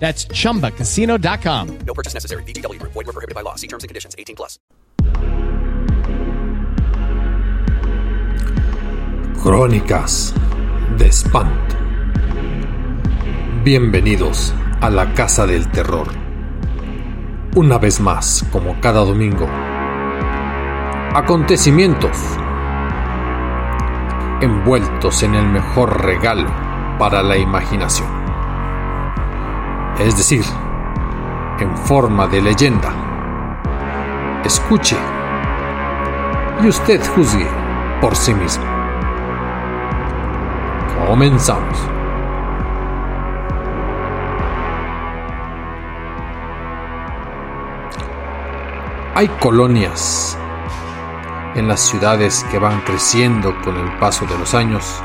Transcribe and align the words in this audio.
That's 0.00 0.26
chumbacasino.com. 0.28 1.78
No 1.86 1.94
purchase 1.94 2.14
necessary. 2.14 2.42
VGW 2.44 2.80
Group. 2.80 2.92
Void 2.94 3.06
were 3.06 3.12
prohibited 3.12 3.34
by 3.34 3.42
law. 3.42 3.54
See 3.54 3.68
terms 3.68 3.84
and 3.84 3.88
conditions. 3.88 4.16
18 4.18 4.34
plus. 4.34 4.58
Crónicas 9.42 10.34
de 10.98 11.06
Espanto. 11.06 11.76
Bienvenidos 13.62 14.54
a 14.80 14.90
la 14.90 15.12
Casa 15.14 15.46
del 15.46 15.70
Terror. 15.70 16.08
Una 17.56 17.78
vez 17.78 18.00
más, 18.00 18.44
como 18.52 18.80
cada 18.80 19.04
domingo. 19.04 19.46
Acontecimientos 21.14 22.16
envueltos 24.40 25.22
en 25.22 25.34
el 25.34 25.46
mejor 25.46 26.04
regalo 26.04 26.48
para 26.98 27.22
la 27.22 27.36
imaginación. 27.36 28.19
Es 30.00 30.16
decir, 30.16 30.44
en 31.58 31.76
forma 31.76 32.26
de 32.26 32.40
leyenda. 32.40 32.90
Escuche 34.42 34.96
y 36.62 36.68
usted 36.68 37.02
juzgue 37.14 37.46
por 38.00 38.16
sí 38.16 38.32
mismo. 38.32 38.64
Comenzamos. 41.06 41.78
Hay 49.14 49.28
colonias 49.38 50.38
en 51.54 51.68
las 51.68 51.80
ciudades 51.80 52.46
que 52.50 52.58
van 52.58 52.80
creciendo 52.86 53.54
con 53.60 53.76
el 53.76 53.98
paso 53.98 54.24
de 54.24 54.38
los 54.38 54.54
años, 54.54 55.02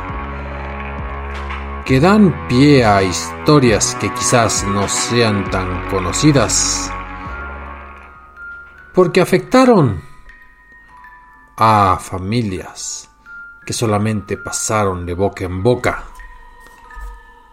que 1.85 2.00
dan 2.00 2.47
pie 2.47 2.84
a 2.84 3.03
historias 3.03 3.96
que 4.01 4.12
quizás 4.12 4.66
no 4.66 4.88
sean 4.90 5.47
tan 5.51 5.88
conocidas, 5.88 6.91
porque 8.91 9.22
afectaron 9.22 10.01
a 11.57 12.00
familias 12.01 13.07
que 13.63 13.72
solamente 13.72 14.35
pasaron 14.35 15.06
de 15.06 15.13
boca 15.13 15.45
en 15.45 15.62
boca 15.62 16.06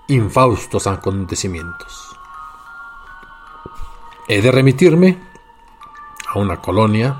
infaustos 0.09 0.87
acontecimientos. 0.87 2.17
He 4.29 4.41
de 4.41 4.51
remitirme 4.51 5.19
a 6.33 6.39
una 6.39 6.57
colonia 6.57 7.19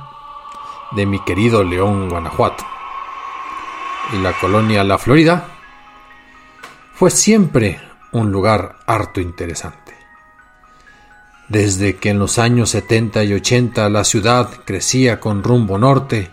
de 0.93 1.05
mi 1.05 1.19
querido 1.21 1.63
León, 1.63 2.09
Guanajuato. 2.09 2.65
Y 4.15 4.17
la 4.19 4.33
colonia 4.33 4.83
La 4.83 4.99
Florida 4.99 5.62
fue 7.03 7.11
siempre 7.11 7.81
un 8.13 8.31
lugar 8.31 8.77
harto 8.87 9.21
interesante. 9.21 9.93
Desde 11.49 11.97
que 11.97 12.11
en 12.11 12.21
los 12.21 12.39
años 12.39 12.71
70 12.71 13.25
y 13.25 13.35
80 13.35 13.89
la 13.89 14.05
ciudad 14.05 14.49
crecía 14.65 15.19
con 15.19 15.43
rumbo 15.43 15.79
norte, 15.79 16.31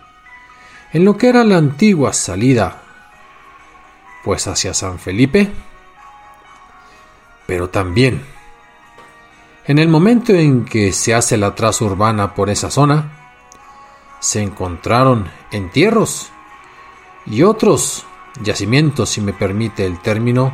en 0.92 1.04
lo 1.04 1.16
que 1.16 1.28
era 1.28 1.42
la 1.42 1.56
antigua 1.56 2.12
salida, 2.12 2.82
pues 4.22 4.46
hacia 4.46 4.72
San 4.72 5.00
Felipe, 5.00 5.50
pero 7.48 7.68
también 7.68 8.22
en 9.66 9.80
el 9.80 9.88
momento 9.88 10.32
en 10.34 10.64
que 10.64 10.92
se 10.92 11.14
hace 11.14 11.36
la 11.36 11.56
traza 11.56 11.84
urbana 11.84 12.32
por 12.32 12.48
esa 12.48 12.70
zona, 12.70 13.10
se 14.20 14.40
encontraron 14.40 15.28
entierros 15.50 16.30
y 17.26 17.42
otros 17.42 18.06
yacimientos, 18.42 19.10
si 19.10 19.20
me 19.20 19.32
permite 19.32 19.84
el 19.84 20.00
término, 20.00 20.52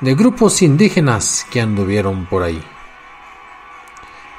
de 0.00 0.14
grupos 0.14 0.62
indígenas 0.62 1.46
que 1.50 1.60
anduvieron 1.60 2.26
por 2.26 2.42
ahí. 2.42 2.62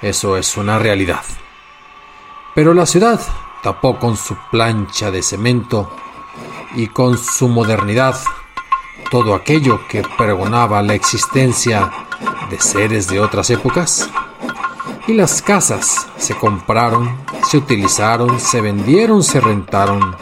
Eso 0.02 0.38
es 0.38 0.58
una 0.58 0.80
realidad. 0.80 1.24
Pero 2.56 2.74
la 2.74 2.86
ciudad 2.86 3.22
tapó 3.62 4.00
con 4.00 4.18
su 4.18 4.36
plancha 4.50 5.12
de 5.12 5.22
cemento 5.22 5.96
y 6.76 6.88
con 6.88 7.18
su 7.18 7.48
modernidad 7.48 8.20
todo 9.10 9.36
aquello 9.36 9.88
que 9.88 10.04
pregonaba 10.18 10.82
la 10.82 10.94
existencia 10.94 11.92
de 12.50 12.60
seres 12.60 13.08
de 13.08 13.20
otras 13.20 13.50
épocas. 13.50 14.10
Y 15.08 15.14
las 15.14 15.42
casas 15.42 16.08
se 16.18 16.36
compraron, 16.36 17.18
se 17.50 17.58
utilizaron, 17.58 18.40
se 18.40 18.62
vendieron, 18.62 19.24
se 19.24 19.42
rentaron, 19.42 20.16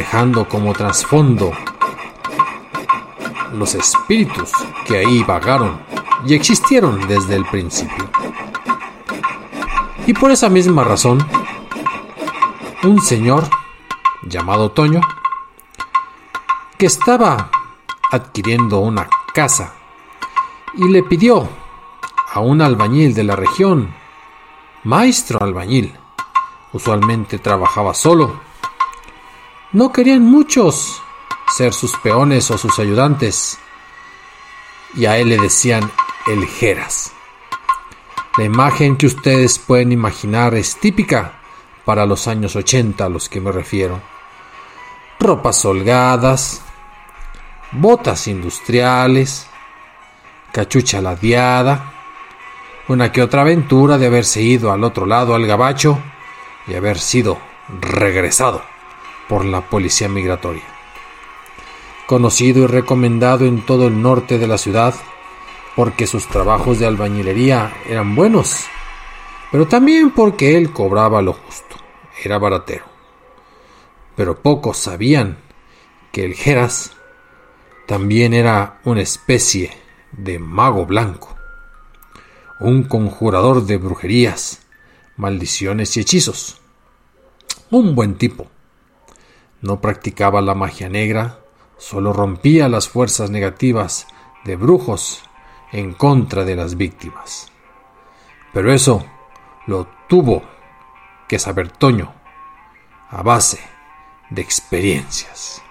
dejando 0.00 0.48
como 0.48 0.72
trasfondo 0.72 1.52
los 3.52 3.74
espíritus 3.74 4.50
que 4.86 4.96
ahí 4.96 5.22
vagaron 5.24 5.78
y 6.24 6.32
existieron 6.32 7.06
desde 7.06 7.36
el 7.36 7.44
principio. 7.44 8.08
Y 10.06 10.14
por 10.14 10.30
esa 10.30 10.48
misma 10.48 10.84
razón, 10.84 11.18
un 12.82 12.98
señor 13.02 13.44
llamado 14.22 14.70
Toño, 14.70 15.02
que 16.78 16.86
estaba 16.86 17.50
adquiriendo 18.10 18.78
una 18.78 19.06
casa 19.34 19.74
y 20.78 20.88
le 20.88 21.02
pidió 21.02 21.46
a 22.32 22.40
un 22.40 22.62
albañil 22.62 23.12
de 23.12 23.24
la 23.24 23.36
región, 23.36 23.94
maestro 24.82 25.42
albañil, 25.42 25.94
usualmente 26.72 27.38
trabajaba 27.38 27.92
solo, 27.92 28.48
no 29.72 29.92
querían 29.92 30.22
muchos 30.22 31.00
ser 31.56 31.72
sus 31.72 31.96
peones 31.98 32.50
o 32.50 32.58
sus 32.58 32.78
ayudantes, 32.78 33.58
y 34.94 35.06
a 35.06 35.16
él 35.18 35.28
le 35.28 35.38
decían 35.38 35.90
el 36.26 36.46
Jeras. 36.46 37.12
La 38.36 38.44
imagen 38.44 38.96
que 38.96 39.06
ustedes 39.06 39.58
pueden 39.58 39.92
imaginar 39.92 40.54
es 40.54 40.76
típica 40.76 41.40
para 41.84 42.06
los 42.06 42.26
años 42.26 42.56
80 42.56 43.04
a 43.04 43.08
los 43.08 43.28
que 43.28 43.40
me 43.40 43.52
refiero. 43.52 44.00
Ropas 45.18 45.64
holgadas, 45.64 46.62
botas 47.72 48.26
industriales, 48.26 49.46
cachucha 50.52 51.00
ladeada, 51.00 51.92
una 52.88 53.12
que 53.12 53.22
otra 53.22 53.42
aventura 53.42 53.98
de 53.98 54.06
haberse 54.06 54.42
ido 54.42 54.72
al 54.72 54.82
otro 54.82 55.06
lado 55.06 55.34
al 55.34 55.46
gabacho 55.46 55.98
y 56.66 56.74
haber 56.74 56.98
sido 56.98 57.38
regresado 57.80 58.69
por 59.30 59.46
la 59.46 59.62
policía 59.62 60.10
migratoria. 60.10 60.64
Conocido 62.06 62.64
y 62.64 62.66
recomendado 62.66 63.46
en 63.46 63.64
todo 63.64 63.86
el 63.86 64.02
norte 64.02 64.38
de 64.38 64.46
la 64.46 64.58
ciudad 64.58 64.94
porque 65.74 66.06
sus 66.06 66.26
trabajos 66.26 66.78
de 66.78 66.86
albañilería 66.86 67.72
eran 67.88 68.14
buenos 68.14 68.66
pero 69.50 69.66
también 69.66 70.12
porque 70.12 70.56
él 70.56 70.72
cobraba 70.72 71.22
lo 71.22 71.32
justo, 71.32 71.76
era 72.22 72.38
baratero. 72.38 72.84
Pero 74.16 74.40
pocos 74.40 74.76
sabían 74.76 75.38
que 76.12 76.24
el 76.24 76.34
Geras 76.34 76.92
también 77.86 78.32
era 78.32 78.80
una 78.84 79.00
especie 79.00 79.72
de 80.12 80.38
mago 80.38 80.86
blanco, 80.86 81.36
un 82.60 82.84
conjurador 82.84 83.66
de 83.66 83.76
brujerías, 83.76 84.62
maldiciones 85.16 85.96
y 85.96 86.00
hechizos. 86.00 86.60
Un 87.70 87.94
buen 87.94 88.16
tipo. 88.16 88.48
No 89.62 89.80
practicaba 89.80 90.40
la 90.40 90.54
magia 90.54 90.88
negra, 90.88 91.40
solo 91.76 92.12
rompía 92.12 92.68
las 92.68 92.88
fuerzas 92.88 93.30
negativas 93.30 94.06
de 94.44 94.56
brujos 94.56 95.22
en 95.72 95.92
contra 95.92 96.44
de 96.44 96.56
las 96.56 96.76
víctimas. 96.76 97.52
Pero 98.52 98.72
eso 98.72 99.04
lo 99.66 99.86
tuvo 100.08 100.42
que 101.28 101.38
saber 101.38 101.70
Toño 101.70 102.12
a 103.10 103.22
base 103.22 103.60
de 104.30 104.42
experiencias. 104.42 105.62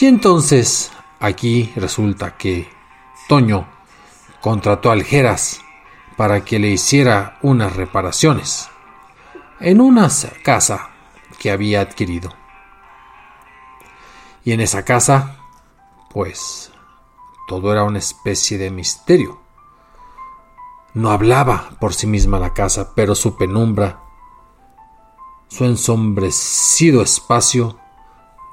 Y 0.00 0.06
entonces 0.06 0.92
aquí 1.20 1.72
resulta 1.76 2.36
que 2.36 2.68
Toño 3.28 3.66
contrató 4.40 4.90
a 4.90 4.92
Aljeras 4.92 5.60
para 6.16 6.44
que 6.44 6.58
le 6.58 6.68
hiciera 6.68 7.38
unas 7.42 7.74
reparaciones 7.74 8.68
en 9.60 9.80
una 9.80 10.08
casa 10.42 10.93
que 11.44 11.50
había 11.50 11.82
adquirido. 11.82 12.30
Y 14.44 14.52
en 14.52 14.62
esa 14.62 14.82
casa, 14.82 15.36
pues, 16.08 16.72
todo 17.46 17.70
era 17.70 17.84
una 17.84 17.98
especie 17.98 18.56
de 18.56 18.70
misterio. 18.70 19.42
No 20.94 21.10
hablaba 21.10 21.76
por 21.78 21.92
sí 21.92 22.06
misma 22.06 22.38
la 22.38 22.54
casa, 22.54 22.94
pero 22.94 23.14
su 23.14 23.36
penumbra, 23.36 24.00
su 25.48 25.66
ensombrecido 25.66 27.02
espacio, 27.02 27.78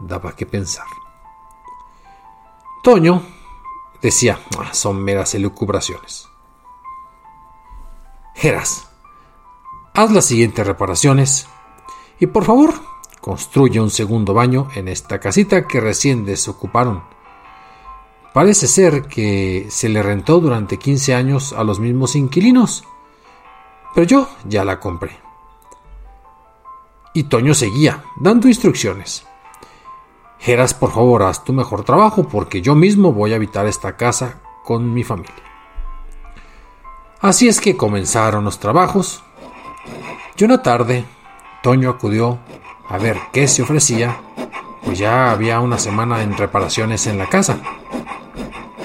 daba 0.02 0.36
que 0.36 0.46
pensar. 0.46 0.88
Toño 2.84 3.24
decía, 4.02 4.38
ah, 4.60 4.74
son 4.74 5.02
meras 5.02 5.34
elucubraciones. 5.34 6.28
Geras, 8.36 8.90
haz 9.94 10.12
las 10.12 10.26
siguientes 10.26 10.68
reparaciones 10.68 11.48
y 12.22 12.28
por 12.28 12.46
favor 12.46 12.74
construye 13.20 13.82
un 13.82 13.90
segundo 13.90 14.34
baño 14.34 14.70
en 14.76 14.88
esta 14.88 15.20
casita 15.20 15.68
que 15.68 15.82
recién 15.82 16.24
desocuparon. 16.24 17.04
Parece 18.32 18.68
ser 18.68 19.08
que 19.08 19.68
se 19.70 19.90
le 19.90 20.02
rentó 20.02 20.40
durante 20.40 20.78
15 20.78 21.16
años 21.16 21.52
a 21.52 21.64
los 21.64 21.80
mismos 21.80 22.16
inquilinos, 22.16 22.84
pero 23.94 24.06
yo 24.06 24.30
ya 24.48 24.64
la 24.64 24.80
compré. 24.80 25.20
Y 27.14 27.24
Toño 27.24 27.56
seguía, 27.56 28.04
dando 28.20 28.48
instrucciones. 28.48 29.26
Geras, 30.40 30.74
por 30.76 30.92
favor, 30.92 31.24
haz 31.24 31.44
tu 31.44 31.54
mejor 31.54 31.84
trabajo 31.84 32.28
porque 32.28 32.62
yo 32.62 32.76
mismo 32.76 33.12
voy 33.14 33.34
a 33.34 33.36
habitar 33.36 33.66
esta 33.66 33.98
casa 33.98 34.42
con 34.64 34.94
mi 34.94 35.04
familia. 35.04 35.34
Así 37.20 37.48
es 37.48 37.60
que 37.60 37.76
comenzaron 37.76 38.46
los 38.46 38.60
trabajos 38.60 39.24
y 40.38 40.44
una 40.44 40.62
tarde 40.62 41.06
Toño 41.62 41.92
acudió 41.92 42.40
a 42.90 42.98
ver 42.98 43.18
qué 43.32 43.48
se 43.48 43.62
ofrecía, 43.62 44.18
pues 44.84 44.98
ya 44.98 45.32
había 45.32 45.60
una 45.60 45.78
semana 45.78 46.24
en 46.24 46.36
reparaciones 46.36 47.06
en 47.06 47.20
la 47.20 47.28
casa. 47.28 47.60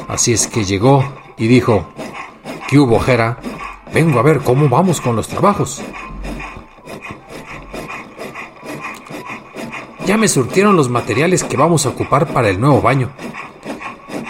Así 0.08 0.34
es 0.34 0.46
que 0.46 0.64
llegó 0.64 1.02
y 1.38 1.48
dijo, 1.48 1.86
¿qué 2.68 2.78
hubo, 2.78 3.00
Jera? 3.00 3.38
Vengo 3.94 4.18
a 4.18 4.22
ver 4.22 4.40
cómo 4.40 4.68
vamos 4.68 5.00
con 5.00 5.16
los 5.16 5.26
trabajos. 5.26 5.82
Ya 10.04 10.18
me 10.18 10.28
surtieron 10.28 10.76
los 10.76 10.90
materiales 10.90 11.42
que 11.44 11.56
vamos 11.56 11.86
a 11.86 11.88
ocupar 11.88 12.26
para 12.28 12.50
el 12.50 12.60
nuevo 12.60 12.82
baño. 12.82 13.10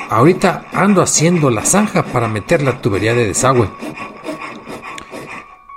Ahorita 0.08 0.66
ando 0.72 1.02
haciendo 1.02 1.50
la 1.50 1.64
zanja 1.64 2.04
para 2.04 2.28
meter 2.28 2.62
la 2.62 2.80
tubería 2.80 3.12
de 3.12 3.26
desagüe. 3.26 3.68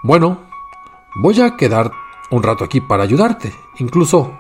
Bueno, 0.04 0.40
voy 1.16 1.42
a 1.42 1.58
quedar 1.58 1.92
un 2.32 2.44
rato 2.44 2.64
aquí 2.64 2.82
para 2.82 3.04
ayudarte. 3.04 3.54
Incluso, 3.78 4.34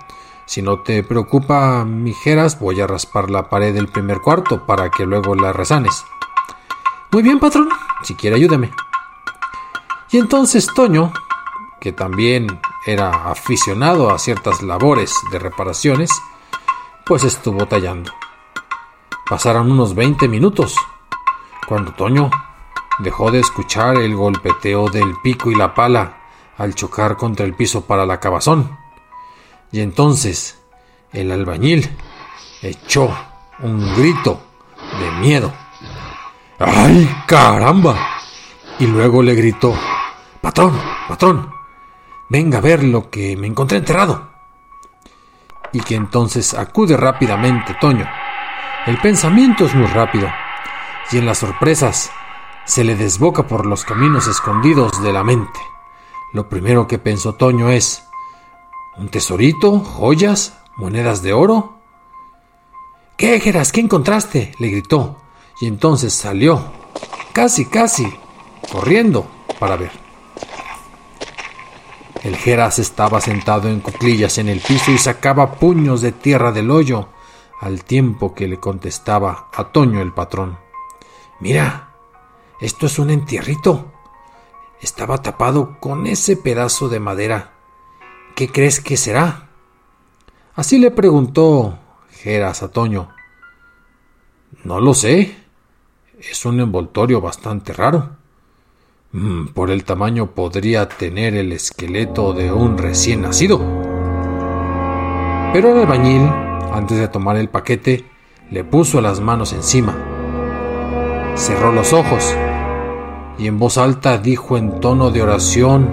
si 0.45 0.61
no 0.61 0.79
te 0.79 1.03
preocupa, 1.03 1.85
mijeras, 1.85 2.59
voy 2.59 2.81
a 2.81 2.87
raspar 2.87 3.29
la 3.29 3.49
pared 3.49 3.73
del 3.73 3.87
primer 3.87 4.19
cuarto 4.19 4.65
para 4.65 4.89
que 4.89 5.05
luego 5.05 5.35
la 5.35 5.53
resanes. 5.53 6.05
Muy 7.11 7.23
bien, 7.23 7.39
patrón, 7.39 7.69
si 8.03 8.15
quiere 8.15 8.35
ayúdeme. 8.35 8.71
Y 10.11 10.17
entonces 10.17 10.67
Toño, 10.73 11.13
que 11.79 11.91
también 11.91 12.59
era 12.85 13.29
aficionado 13.29 14.11
a 14.11 14.19
ciertas 14.19 14.61
labores 14.61 15.13
de 15.31 15.39
reparaciones, 15.39 16.11
pues 17.05 17.23
estuvo 17.23 17.65
tallando. 17.67 18.11
Pasaron 19.27 19.71
unos 19.71 19.93
20 19.93 20.27
minutos, 20.27 20.75
cuando 21.67 21.93
Toño 21.93 22.29
dejó 22.99 23.31
de 23.31 23.39
escuchar 23.39 23.97
el 23.97 24.15
golpeteo 24.15 24.89
del 24.89 25.15
pico 25.21 25.51
y 25.51 25.55
la 25.55 25.73
pala 25.73 26.18
al 26.59 26.75
chocar 26.75 27.17
contra 27.17 27.45
el 27.45 27.55
piso 27.55 27.85
para 27.85 28.05
la 28.05 28.19
cabazón. 28.19 28.77
Y 29.71 29.79
entonces 29.79 30.59
el 31.11 31.31
albañil 31.31 31.89
echó 32.61 33.09
un 33.59 33.95
grito 33.95 34.41
de 34.99 35.11
miedo. 35.19 35.51
¡Ay, 36.59 37.09
caramba! 37.25 37.95
Y 38.77 38.87
luego 38.87 39.23
le 39.23 39.33
gritó, 39.33 39.73
Patrón, 40.41 40.79
patrón, 41.07 41.51
venga 42.29 42.59
a 42.59 42.61
ver 42.61 42.83
lo 42.83 43.09
que 43.09 43.35
me 43.35 43.47
encontré 43.47 43.77
enterrado. 43.77 44.29
Y 45.73 45.81
que 45.81 45.95
entonces 45.95 46.53
acude 46.53 46.95
rápidamente 46.95 47.75
Toño. 47.79 48.07
El 48.85 48.97
pensamiento 48.99 49.65
es 49.65 49.75
muy 49.75 49.87
rápido, 49.87 50.29
y 51.11 51.17
en 51.17 51.25
las 51.25 51.39
sorpresas 51.39 52.11
se 52.65 52.83
le 52.83 52.95
desboca 52.95 53.47
por 53.47 53.65
los 53.65 53.83
caminos 53.83 54.27
escondidos 54.27 55.03
de 55.03 55.11
la 55.11 55.23
mente. 55.23 55.59
Lo 56.31 56.47
primero 56.47 56.87
que 56.87 56.99
pensó 56.99 57.33
Toño 57.33 57.69
es, 57.69 58.03
¿un 58.97 59.09
tesorito? 59.09 59.79
¿Joyas? 59.79 60.59
¿Monedas 60.77 61.23
de 61.23 61.33
oro? 61.33 61.79
¿Qué, 63.17 63.39
Geras? 63.39 63.71
¿Qué 63.71 63.81
encontraste? 63.81 64.53
le 64.59 64.69
gritó, 64.69 65.17
y 65.59 65.67
entonces 65.67 66.13
salió, 66.13 66.71
casi, 67.33 67.65
casi, 67.65 68.07
corriendo 68.71 69.27
para 69.59 69.75
ver. 69.75 69.91
El 72.23 72.35
Geras 72.35 72.79
estaba 72.79 73.19
sentado 73.21 73.67
en 73.67 73.79
cuclillas 73.79 74.37
en 74.37 74.49
el 74.49 74.59
piso 74.59 74.91
y 74.91 74.97
sacaba 74.97 75.53
puños 75.53 76.01
de 76.01 76.11
tierra 76.11 76.51
del 76.51 76.69
hoyo, 76.69 77.09
al 77.59 77.83
tiempo 77.83 78.35
que 78.35 78.47
le 78.47 78.59
contestaba 78.59 79.49
a 79.53 79.65
Toño 79.65 80.01
el 80.01 80.13
patrón. 80.13 80.57
Mira, 81.39 81.89
esto 82.61 82.85
es 82.85 82.99
un 82.99 83.09
entierrito. 83.09 83.91
Estaba 84.81 85.21
tapado 85.21 85.77
con 85.79 86.07
ese 86.07 86.37
pedazo 86.37 86.87
de 86.87 87.01
madera. 87.01 87.51
¿Qué 88.35 88.47
crees 88.49 88.79
que 88.79 88.95
será? 88.95 89.49
Así 90.55 90.77
le 90.79 90.91
preguntó 90.91 91.77
Geras 92.11 92.63
a. 92.63 92.71
No 94.63 94.79
lo 94.79 94.93
sé. 94.93 95.35
Es 96.17 96.45
un 96.45 96.61
envoltorio 96.61 97.19
bastante 97.19 97.73
raro. 97.73 98.11
Mm, 99.11 99.47
por 99.47 99.69
el 99.69 99.83
tamaño 99.83 100.31
podría 100.31 100.87
tener 100.87 101.35
el 101.35 101.51
esqueleto 101.51 102.31
de 102.33 102.51
un 102.51 102.77
recién 102.77 103.21
nacido. 103.21 103.59
Pero 105.51 105.73
el 105.73 105.79
albañil, 105.79 106.29
antes 106.71 106.97
de 106.97 107.07
tomar 107.09 107.35
el 107.35 107.49
paquete, 107.49 108.05
le 108.49 108.63
puso 108.63 109.01
las 109.01 109.19
manos 109.19 109.51
encima. 109.51 109.97
Cerró 111.35 111.71
los 111.71 111.91
ojos 111.91 112.33
y 113.39 113.47
en 113.47 113.57
voz 113.57 113.77
alta 113.77 114.17
dijo 114.17 114.57
en 114.57 114.79
tono 114.79 115.09
de 115.09 115.23
oración 115.23 115.89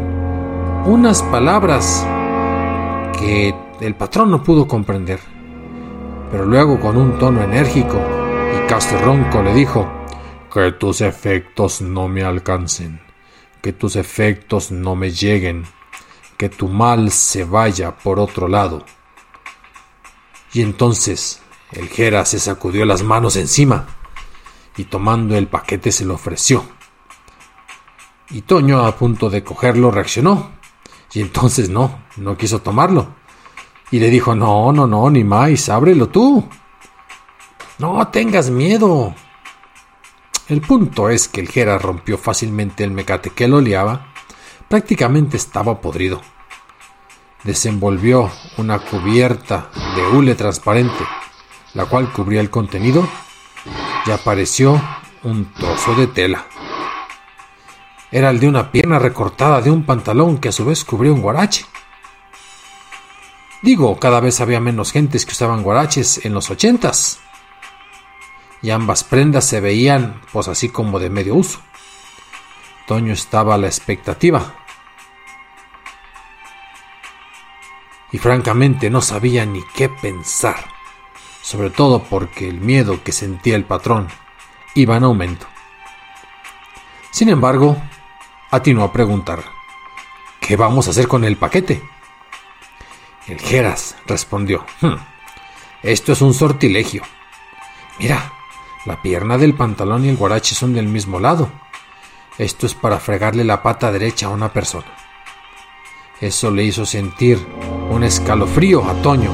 unas 0.84 1.22
palabras 1.22 2.06
que 3.18 3.54
el 3.80 3.94
patrón 3.94 4.30
no 4.30 4.42
pudo 4.42 4.68
comprender. 4.68 5.20
Pero 6.30 6.44
luego 6.44 6.78
con 6.80 6.96
un 6.96 7.18
tono 7.18 7.42
enérgico 7.42 7.98
y 8.54 8.68
casi 8.68 8.96
ronco 8.96 9.42
le 9.42 9.54
dijo, 9.54 9.88
que 10.52 10.72
tus 10.72 11.00
efectos 11.00 11.80
no 11.80 12.08
me 12.08 12.24
alcancen 12.24 13.06
que 13.66 13.72
tus 13.72 13.96
efectos 13.96 14.70
no 14.70 14.94
me 14.94 15.10
lleguen, 15.10 15.64
que 16.36 16.48
tu 16.48 16.68
mal 16.68 17.10
se 17.10 17.42
vaya 17.42 17.96
por 17.96 18.20
otro 18.20 18.46
lado. 18.46 18.86
Y 20.52 20.62
entonces 20.62 21.40
el 21.72 21.88
Jera 21.88 22.24
se 22.24 22.38
sacudió 22.38 22.84
las 22.84 23.02
manos 23.02 23.34
encima 23.34 23.88
y 24.76 24.84
tomando 24.84 25.36
el 25.36 25.48
paquete 25.48 25.90
se 25.90 26.04
lo 26.04 26.14
ofreció. 26.14 26.64
Y 28.30 28.42
Toño, 28.42 28.84
a 28.84 28.96
punto 28.96 29.30
de 29.30 29.44
cogerlo, 29.44 29.90
reaccionó. 29.90 30.50
Y 31.12 31.20
entonces 31.20 31.70
no, 31.70 32.00
no 32.16 32.36
quiso 32.36 32.60
tomarlo. 32.60 33.14
Y 33.90 34.00
le 34.00 34.10
dijo, 34.10 34.34
no, 34.34 34.72
no, 34.72 34.86
no, 34.86 35.08
ni 35.10 35.22
más, 35.22 35.68
ábrelo 35.68 36.08
tú. 36.08 36.46
No 37.78 38.08
tengas 38.08 38.50
miedo. 38.50 39.14
El 40.48 40.60
punto 40.60 41.08
es 41.08 41.28
que 41.28 41.40
el 41.40 41.48
Jera 41.48 41.78
rompió 41.78 42.18
fácilmente 42.18 42.84
el 42.84 42.90
mecate 42.90 43.30
que 43.30 43.48
lo 43.48 43.60
liaba. 43.60 44.12
Prácticamente 44.68 45.36
estaba 45.36 45.80
podrido. 45.80 46.20
Desenvolvió 47.44 48.30
una 48.56 48.80
cubierta 48.80 49.70
de 49.94 50.06
hule 50.06 50.34
transparente, 50.34 51.04
la 51.74 51.86
cual 51.86 52.12
cubría 52.12 52.40
el 52.40 52.50
contenido, 52.50 53.06
y 54.04 54.10
apareció 54.10 54.80
un 55.22 55.52
trozo 55.52 55.94
de 55.94 56.08
tela. 56.08 56.46
Era 58.10 58.30
el 58.30 58.38
de 58.38 58.48
una 58.48 58.70
pierna 58.70 58.98
recortada 58.98 59.60
de 59.60 59.70
un 59.70 59.84
pantalón 59.84 60.38
que 60.38 60.50
a 60.50 60.52
su 60.52 60.64
vez 60.64 60.84
cubría 60.84 61.12
un 61.12 61.22
guarache. 61.22 61.66
Digo, 63.62 63.98
cada 63.98 64.20
vez 64.20 64.40
había 64.40 64.60
menos 64.60 64.92
gentes 64.92 65.26
que 65.26 65.32
usaban 65.32 65.62
guaraches 65.62 66.24
en 66.24 66.34
los 66.34 66.50
ochentas. 66.50 67.20
Y 68.62 68.70
ambas 68.70 69.02
prendas 69.02 69.44
se 69.44 69.60
veían, 69.60 70.20
pues 70.32 70.48
así 70.48 70.68
como 70.68 71.00
de 71.00 71.10
medio 71.10 71.34
uso. 71.34 71.60
Toño 72.86 73.12
estaba 73.12 73.54
a 73.54 73.58
la 73.58 73.66
expectativa. 73.66 74.54
Y 78.12 78.18
francamente 78.18 78.88
no 78.88 79.00
sabía 79.00 79.44
ni 79.44 79.62
qué 79.74 79.88
pensar, 79.88 80.64
sobre 81.42 81.70
todo 81.70 82.04
porque 82.04 82.48
el 82.48 82.60
miedo 82.60 83.02
que 83.02 83.10
sentía 83.10 83.56
el 83.56 83.64
patrón 83.64 84.08
iba 84.74 84.96
en 84.96 85.04
aumento. 85.04 85.46
Sin 87.10 87.28
embargo, 87.30 87.76
atinó 88.50 88.84
a 88.84 88.92
preguntar, 88.92 89.42
¿qué 90.40 90.56
vamos 90.56 90.86
a 90.86 90.90
hacer 90.90 91.08
con 91.08 91.24
el 91.24 91.36
paquete? 91.36 91.82
El 93.26 93.40
Geras 93.40 93.96
respondió, 94.06 94.64
hmm, 94.80 94.94
esto 95.82 96.12
es 96.12 96.22
un 96.22 96.32
sortilegio. 96.32 97.02
Mira, 97.98 98.32
la 98.84 99.02
pierna 99.02 99.36
del 99.38 99.54
pantalón 99.54 100.04
y 100.04 100.08
el 100.08 100.16
guarache 100.16 100.54
son 100.54 100.74
del 100.74 100.86
mismo 100.86 101.18
lado. 101.18 101.50
Esto 102.38 102.66
es 102.66 102.74
para 102.74 103.00
fregarle 103.00 103.44
la 103.44 103.62
pata 103.62 103.90
derecha 103.90 104.26
a 104.26 104.30
una 104.30 104.52
persona. 104.52 104.86
Eso 106.20 106.50
le 106.50 106.64
hizo 106.64 106.86
sentir 106.86 107.44
un 107.90 108.04
escalofrío 108.04 108.88
a 108.88 108.94
Toño 109.02 109.32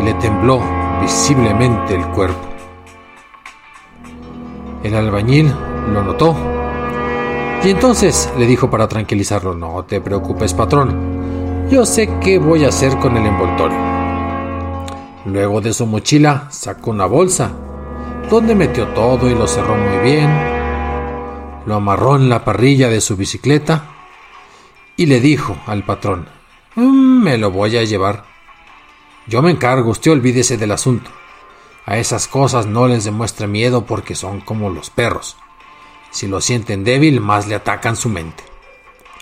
y 0.00 0.02
le 0.02 0.14
tembló 0.14 0.62
visiblemente 1.00 1.94
el 1.94 2.06
cuerpo. 2.08 2.48
El 4.82 4.94
albañil 4.94 5.54
lo 5.92 6.02
notó 6.02 6.51
y 7.64 7.70
entonces 7.70 8.28
le 8.36 8.46
dijo 8.46 8.68
para 8.70 8.88
tranquilizarlo, 8.88 9.54
no 9.54 9.84
te 9.84 10.00
preocupes 10.00 10.52
patrón, 10.52 11.68
yo 11.70 11.86
sé 11.86 12.08
qué 12.20 12.38
voy 12.38 12.64
a 12.64 12.68
hacer 12.68 12.98
con 12.98 13.16
el 13.16 13.24
envoltorio. 13.24 13.78
Luego 15.26 15.60
de 15.60 15.72
su 15.72 15.86
mochila 15.86 16.48
sacó 16.50 16.90
una 16.90 17.06
bolsa, 17.06 17.52
donde 18.28 18.56
metió 18.56 18.88
todo 18.88 19.30
y 19.30 19.34
lo 19.34 19.46
cerró 19.46 19.76
muy 19.76 19.98
bien, 19.98 20.28
lo 21.64 21.76
amarró 21.76 22.16
en 22.16 22.28
la 22.28 22.44
parrilla 22.44 22.88
de 22.88 23.00
su 23.00 23.16
bicicleta 23.16 23.84
y 24.96 25.06
le 25.06 25.20
dijo 25.20 25.56
al 25.66 25.84
patrón, 25.84 26.26
mm, 26.74 27.22
me 27.22 27.38
lo 27.38 27.52
voy 27.52 27.76
a 27.76 27.84
llevar. 27.84 28.24
Yo 29.28 29.40
me 29.40 29.52
encargo, 29.52 29.90
usted 29.90 30.10
olvídese 30.10 30.56
del 30.56 30.72
asunto. 30.72 31.10
A 31.86 31.96
esas 31.98 32.26
cosas 32.26 32.66
no 32.66 32.88
les 32.88 33.04
demuestre 33.04 33.46
miedo 33.46 33.86
porque 33.86 34.16
son 34.16 34.40
como 34.40 34.70
los 34.70 34.90
perros. 34.90 35.36
Si 36.12 36.28
lo 36.28 36.40
sienten 36.40 36.84
débil, 36.84 37.20
más 37.20 37.48
le 37.48 37.56
atacan 37.56 37.96
su 37.96 38.08
mente. 38.08 38.44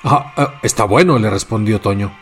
Ah, 0.04 0.32
ah, 0.36 0.54
está 0.62 0.84
bueno, 0.84 1.18
le 1.18 1.30
respondió 1.30 1.80
Toño. 1.80 2.12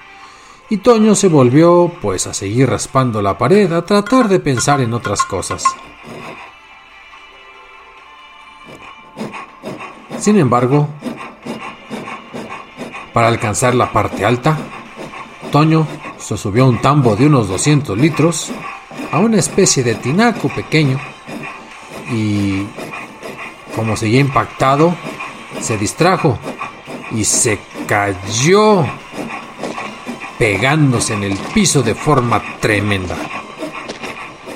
Y 0.70 0.76
Toño 0.78 1.14
se 1.14 1.28
volvió, 1.28 1.90
pues, 2.02 2.26
a 2.26 2.34
seguir 2.34 2.68
raspando 2.68 3.22
la 3.22 3.38
pared, 3.38 3.72
a 3.72 3.84
tratar 3.84 4.28
de 4.28 4.38
pensar 4.38 4.80
en 4.82 4.92
otras 4.92 5.22
cosas. 5.24 5.64
Sin 10.18 10.38
embargo, 10.38 10.88
para 13.14 13.28
alcanzar 13.28 13.74
la 13.74 13.90
parte 13.90 14.26
alta, 14.26 14.58
Toño 15.50 15.86
se 16.18 16.36
subió 16.36 16.64
a 16.64 16.68
un 16.68 16.82
tambo 16.82 17.16
de 17.16 17.26
unos 17.26 17.48
200 17.48 17.96
litros, 17.96 18.50
a 19.10 19.20
una 19.20 19.38
especie 19.38 19.82
de 19.82 19.94
tinaco 19.94 20.48
pequeño, 20.50 21.00
y 22.12 22.66
como 23.78 23.96
seguía 23.96 24.18
impactado, 24.18 24.96
se 25.60 25.78
distrajo 25.78 26.36
y 27.12 27.22
se 27.22 27.60
cayó 27.86 28.84
pegándose 30.36 31.14
en 31.14 31.22
el 31.22 31.36
piso 31.54 31.84
de 31.84 31.94
forma 31.94 32.42
tremenda. 32.58 33.16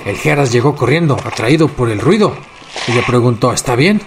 El 0.05 0.17
Geras 0.17 0.51
llegó 0.51 0.75
corriendo, 0.75 1.15
atraído 1.25 1.69
por 1.69 1.89
el 1.89 2.01
ruido, 2.01 2.37
y 2.89 2.93
le 2.95 3.03
preguntó, 3.05 3.53
¿está 3.53 3.77
bien? 3.77 4.03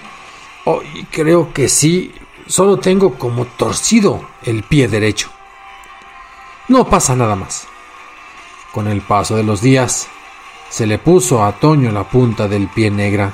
Oh, 0.66 0.82
creo 1.12 1.54
que 1.54 1.70
sí, 1.70 2.14
solo 2.46 2.78
tengo 2.78 3.14
como 3.14 3.46
torcido 3.46 4.22
el 4.44 4.64
pie 4.64 4.90
derecho. 4.90 5.30
No 6.68 6.90
pasa 6.90 7.16
nada 7.16 7.38
más. 7.38 7.70
Con 8.74 8.90
el 8.90 9.00
paso 9.00 9.38
de 9.38 9.44
los 9.44 9.62
días, 9.62 10.10
se 10.70 10.86
le 10.86 11.00
puso 11.00 11.42
a 11.42 11.54
Toño 11.54 11.94
la 11.94 12.04
punta 12.04 12.50
del 12.50 12.68
pie 12.68 12.92
negra 12.92 13.32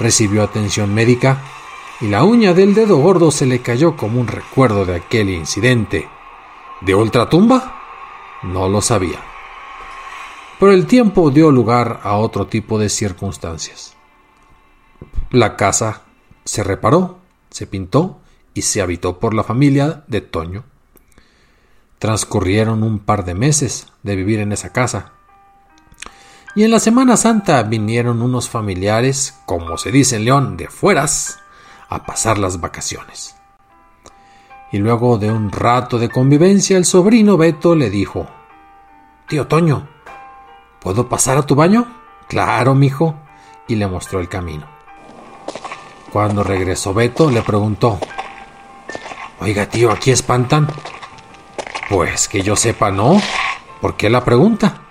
recibió 0.00 0.42
atención 0.42 0.92
médica 0.92 1.42
y 2.00 2.08
la 2.08 2.24
uña 2.24 2.54
del 2.54 2.74
dedo 2.74 2.96
gordo 2.96 3.30
se 3.30 3.46
le 3.46 3.60
cayó 3.60 3.96
como 3.96 4.20
un 4.20 4.26
recuerdo 4.26 4.86
de 4.86 4.96
aquel 4.96 5.28
incidente. 5.28 6.08
¿De 6.80 6.94
ultratumba? 6.94 7.80
No 8.42 8.68
lo 8.68 8.80
sabía. 8.80 9.20
Pero 10.58 10.72
el 10.72 10.86
tiempo 10.86 11.30
dio 11.30 11.50
lugar 11.50 12.00
a 12.02 12.16
otro 12.16 12.46
tipo 12.46 12.78
de 12.78 12.88
circunstancias. 12.88 13.94
La 15.30 15.56
casa 15.56 16.02
se 16.44 16.64
reparó, 16.64 17.18
se 17.50 17.66
pintó 17.66 18.20
y 18.54 18.62
se 18.62 18.80
habitó 18.80 19.18
por 19.18 19.34
la 19.34 19.44
familia 19.44 20.04
de 20.06 20.22
Toño. 20.22 20.64
Transcurrieron 21.98 22.82
un 22.82 22.98
par 22.98 23.26
de 23.26 23.34
meses 23.34 23.88
de 24.02 24.16
vivir 24.16 24.40
en 24.40 24.52
esa 24.52 24.72
casa, 24.72 25.12
y 26.54 26.64
en 26.64 26.70
la 26.70 26.80
Semana 26.80 27.16
Santa 27.16 27.62
vinieron 27.62 28.22
unos 28.22 28.48
familiares, 28.48 29.40
como 29.46 29.78
se 29.78 29.92
dice 29.92 30.16
en 30.16 30.24
León, 30.24 30.56
de 30.56 30.68
fueras, 30.68 31.38
a 31.88 32.04
pasar 32.04 32.38
las 32.38 32.60
vacaciones. 32.60 33.36
Y 34.72 34.78
luego 34.78 35.18
de 35.18 35.30
un 35.30 35.50
rato 35.50 35.98
de 35.98 36.08
convivencia, 36.08 36.76
el 36.76 36.84
sobrino 36.84 37.36
Beto 37.36 37.74
le 37.74 37.90
dijo: 37.90 38.26
Tío 39.28 39.46
Toño, 39.46 39.88
¿puedo 40.80 41.08
pasar 41.08 41.38
a 41.38 41.42
tu 41.42 41.54
baño? 41.54 41.86
Claro, 42.28 42.74
mijo, 42.74 43.16
y 43.66 43.74
le 43.76 43.86
mostró 43.86 44.20
el 44.20 44.28
camino. 44.28 44.66
Cuando 46.12 46.42
regresó 46.44 46.94
Beto, 46.94 47.30
le 47.30 47.42
preguntó: 47.42 47.98
Oiga, 49.40 49.66
tío, 49.66 49.90
¿aquí 49.90 50.10
espantan? 50.10 50.68
Pues 51.88 52.28
que 52.28 52.42
yo 52.42 52.54
sepa, 52.54 52.90
no. 52.90 53.20
¿Por 53.80 53.96
qué 53.96 54.10
la 54.10 54.24
pregunta? 54.24 54.82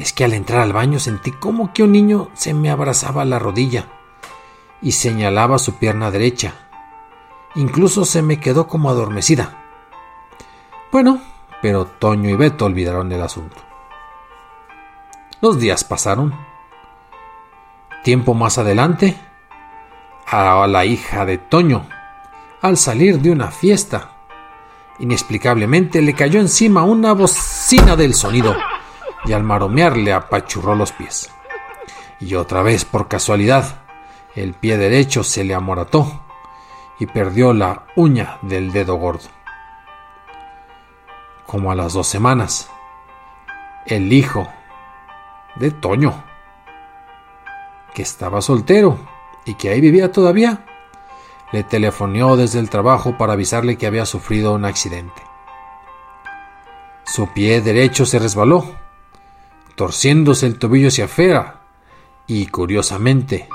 Es 0.00 0.14
que 0.14 0.24
al 0.24 0.32
entrar 0.32 0.60
al 0.60 0.72
baño 0.72 0.98
sentí 0.98 1.30
como 1.30 1.74
que 1.74 1.82
un 1.82 1.92
niño 1.92 2.30
se 2.32 2.54
me 2.54 2.70
abrazaba 2.70 3.26
la 3.26 3.38
rodilla 3.38 3.84
y 4.80 4.92
señalaba 4.92 5.58
su 5.58 5.74
pierna 5.74 6.10
derecha. 6.10 6.54
Incluso 7.54 8.06
se 8.06 8.22
me 8.22 8.40
quedó 8.40 8.66
como 8.66 8.88
adormecida. 8.88 9.58
Bueno, 10.90 11.20
pero 11.60 11.84
Toño 11.84 12.30
y 12.30 12.34
Beto 12.34 12.64
olvidaron 12.64 13.12
el 13.12 13.20
asunto. 13.20 13.56
Los 15.42 15.58
días 15.58 15.84
pasaron. 15.84 16.34
Tiempo 18.02 18.32
más 18.32 18.56
adelante, 18.56 19.20
a 20.26 20.66
la 20.66 20.86
hija 20.86 21.26
de 21.26 21.36
Toño, 21.36 21.86
al 22.62 22.78
salir 22.78 23.20
de 23.20 23.32
una 23.32 23.50
fiesta, 23.50 24.12
inexplicablemente 24.98 26.00
le 26.00 26.14
cayó 26.14 26.40
encima 26.40 26.84
una 26.84 27.12
bocina 27.12 27.96
del 27.96 28.14
sonido 28.14 28.56
y 29.24 29.32
al 29.32 29.42
maromear 29.42 29.96
le 29.96 30.12
apachurró 30.12 30.74
los 30.74 30.92
pies. 30.92 31.30
Y 32.20 32.34
otra 32.34 32.62
vez, 32.62 32.84
por 32.84 33.08
casualidad, 33.08 33.80
el 34.34 34.54
pie 34.54 34.76
derecho 34.76 35.24
se 35.24 35.44
le 35.44 35.54
amorató 35.54 36.24
y 36.98 37.06
perdió 37.06 37.52
la 37.52 37.86
uña 37.96 38.38
del 38.42 38.72
dedo 38.72 38.96
gordo. 38.96 39.28
Como 41.46 41.72
a 41.72 41.74
las 41.74 41.94
dos 41.94 42.06
semanas, 42.06 42.70
el 43.86 44.12
hijo 44.12 44.46
de 45.56 45.70
Toño, 45.70 46.22
que 47.94 48.02
estaba 48.02 48.40
soltero 48.40 48.98
y 49.44 49.54
que 49.54 49.70
ahí 49.70 49.80
vivía 49.80 50.12
todavía, 50.12 50.64
le 51.52 51.64
telefoneó 51.64 52.36
desde 52.36 52.60
el 52.60 52.70
trabajo 52.70 53.18
para 53.18 53.32
avisarle 53.32 53.76
que 53.76 53.86
había 53.86 54.06
sufrido 54.06 54.52
un 54.52 54.64
accidente. 54.64 55.22
Su 57.04 57.26
pie 57.32 57.60
derecho 57.60 58.06
se 58.06 58.20
resbaló 58.20 58.64
torciéndose 59.80 60.44
el 60.44 60.58
tobillo 60.58 60.88
hacia 60.88 61.06
afuera 61.06 61.62
y, 62.26 62.48
curiosamente, 62.48 63.48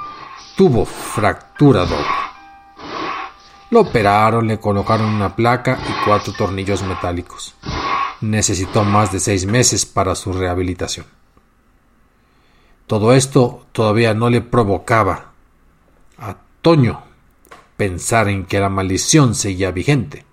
tuvo 0.58 0.84
fractura 0.84 1.86
doble. 1.86 2.04
Lo 3.70 3.82
operaron, 3.82 4.48
le 4.48 4.60
colocaron 4.60 5.14
una 5.14 5.36
placa 5.36 5.78
y 5.88 6.04
cuatro 6.04 6.34
tornillos 6.34 6.82
metálicos. 6.82 7.54
Necesitó 8.22 8.84
más 8.84 9.12
de 9.12 9.20
seis 9.20 9.46
meses 9.46 9.86
para 9.86 10.16
su 10.16 10.34
rehabilitación. 10.34 11.06
Todo 12.88 13.14
esto 13.14 13.68
todavía 13.72 14.16
no 14.16 14.32
le 14.32 14.42
provocaba 14.42 15.32
a 16.18 16.38
Toño 16.64 17.04
pensar 17.78 18.30
en 18.30 18.48
que 18.48 18.60
la 18.60 18.70
maldición 18.70 19.36
seguía 19.36 19.70
vigente. 19.70 20.25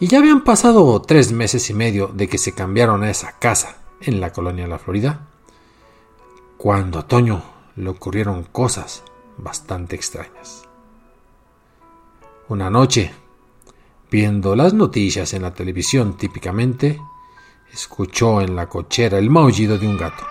Y 0.00 0.06
ya 0.06 0.18
habían 0.18 0.44
pasado 0.44 1.02
tres 1.02 1.32
meses 1.32 1.70
y 1.70 1.74
medio 1.74 2.08
de 2.08 2.28
que 2.28 2.38
se 2.38 2.54
cambiaron 2.54 3.02
a 3.02 3.10
esa 3.10 3.38
casa 3.38 3.78
en 4.00 4.20
la 4.20 4.32
colonia 4.32 4.64
de 4.64 4.70
la 4.70 4.78
Florida, 4.78 5.26
cuando 6.56 7.00
a 7.00 7.06
le 7.76 7.88
ocurrieron 7.88 8.44
cosas 8.44 9.02
bastante 9.36 9.96
extrañas. 9.96 10.68
Una 12.48 12.70
noche, 12.70 13.12
viendo 14.10 14.56
las 14.56 14.72
noticias 14.72 15.34
en 15.34 15.42
la 15.42 15.52
televisión 15.52 16.16
típicamente, 16.16 17.00
escuchó 17.72 18.40
en 18.40 18.56
la 18.56 18.68
cochera 18.68 19.18
el 19.18 19.30
maullido 19.30 19.78
de 19.78 19.86
un 19.86 19.98
gato. 19.98 20.24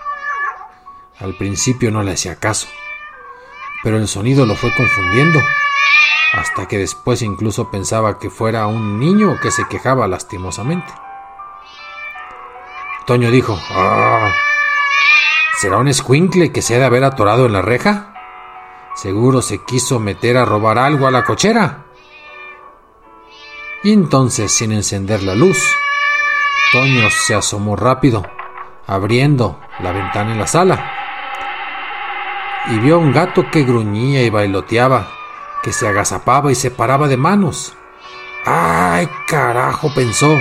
Al 1.18 1.36
principio 1.36 1.90
no 1.90 2.02
le 2.02 2.12
hacía 2.12 2.36
caso, 2.36 2.68
pero 3.82 3.98
el 3.98 4.08
sonido 4.08 4.46
lo 4.46 4.54
fue 4.54 4.70
confundiendo, 4.76 5.40
hasta 6.32 6.66
que 6.66 6.78
después 6.78 7.22
incluso 7.22 7.70
pensaba 7.70 8.18
que 8.18 8.30
fuera 8.30 8.66
un 8.66 8.98
niño 8.98 9.38
que 9.40 9.50
se 9.50 9.66
quejaba 9.66 10.06
lastimosamente. 10.08 10.92
Toño 13.06 13.30
dijo, 13.30 13.58
ah, 13.70 14.32
¿será 15.58 15.78
un 15.78 15.88
escuincle 15.88 16.52
que 16.52 16.62
se 16.62 16.76
ha 16.76 16.78
de 16.78 16.84
haber 16.84 17.04
atorado 17.04 17.46
en 17.46 17.52
la 17.52 17.62
reja? 17.62 18.14
Seguro 18.94 19.42
se 19.42 19.64
quiso 19.64 19.98
meter 19.98 20.36
a 20.36 20.44
robar 20.44 20.78
algo 20.78 21.06
a 21.06 21.10
la 21.10 21.24
cochera. 21.24 21.84
Y 23.82 23.92
entonces, 23.92 24.52
sin 24.52 24.72
encender 24.72 25.22
la 25.22 25.34
luz, 25.34 25.58
Toño 26.72 27.08
se 27.10 27.34
asomó 27.34 27.76
rápido, 27.76 28.26
abriendo 28.86 29.60
la 29.80 29.92
ventana 29.92 30.32
en 30.32 30.38
la 30.38 30.46
sala 30.46 30.98
y 32.70 32.78
vio 32.80 32.96
a 32.96 32.98
un 32.98 33.12
gato 33.12 33.50
que 33.50 33.62
gruñía 33.62 34.22
y 34.22 34.30
bailoteaba, 34.30 35.08
que 35.68 35.74
se 35.74 35.86
agazapaba 35.86 36.50
y 36.50 36.54
se 36.54 36.70
paraba 36.70 37.08
de 37.08 37.18
manos. 37.18 37.74
¡Ay, 38.46 39.06
carajo! 39.26 39.92
pensó, 39.94 40.34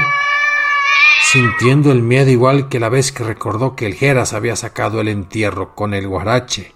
sintiendo 1.22 1.92
el 1.92 2.02
miedo 2.02 2.30
igual 2.32 2.70
que 2.70 2.80
la 2.80 2.88
vez 2.88 3.12
que 3.12 3.26
recordó 3.26 3.76
que 3.76 3.88
el 3.88 3.96
Geras 3.96 4.32
había 4.32 4.56
sacado 4.56 5.02
el 5.02 5.10
entierro 5.10 5.76
con 5.76 5.94
el 5.94 6.08
guarache 6.08 6.74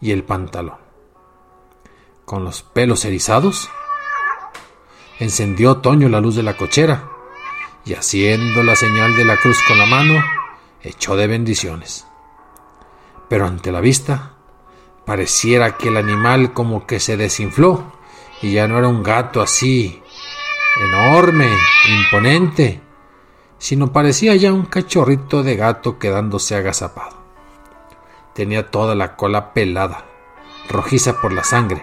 y 0.00 0.10
el 0.10 0.24
pantalón. 0.24 0.78
Con 2.24 2.42
los 2.42 2.64
pelos 2.64 3.04
erizados, 3.04 3.70
encendió 5.20 5.76
Toño 5.76 6.08
la 6.08 6.20
luz 6.20 6.34
de 6.34 6.42
la 6.42 6.56
cochera 6.56 7.08
y 7.84 7.94
haciendo 7.94 8.64
la 8.64 8.74
señal 8.74 9.14
de 9.14 9.24
la 9.24 9.36
cruz 9.36 9.62
con 9.68 9.78
la 9.78 9.86
mano, 9.86 10.20
echó 10.82 11.14
de 11.14 11.28
bendiciones. 11.28 12.08
Pero 13.28 13.46
ante 13.46 13.70
la 13.70 13.80
vista, 13.80 14.33
Pareciera 15.04 15.76
que 15.76 15.88
el 15.88 15.96
animal 15.96 16.52
como 16.52 16.86
que 16.86 16.98
se 17.00 17.16
desinfló 17.16 17.92
y 18.40 18.52
ya 18.52 18.66
no 18.68 18.78
era 18.78 18.88
un 18.88 19.02
gato 19.02 19.42
así 19.42 20.02
enorme, 20.76 21.48
imponente, 21.88 22.80
sino 23.58 23.92
parecía 23.92 24.34
ya 24.34 24.52
un 24.52 24.66
cachorrito 24.66 25.42
de 25.42 25.56
gato 25.56 25.98
quedándose 25.98 26.56
agazapado. 26.56 27.16
Tenía 28.34 28.70
toda 28.70 28.94
la 28.94 29.16
cola 29.16 29.52
pelada, 29.52 30.06
rojiza 30.68 31.20
por 31.20 31.32
la 31.32 31.44
sangre, 31.44 31.82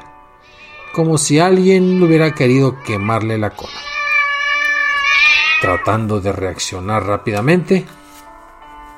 como 0.94 1.18
si 1.18 1.40
alguien 1.40 2.02
hubiera 2.04 2.34
querido 2.34 2.82
quemarle 2.84 3.38
la 3.38 3.52
cola. 3.52 3.80
Tratando 5.62 6.20
de 6.20 6.32
reaccionar 6.32 7.06
rápidamente, 7.06 7.86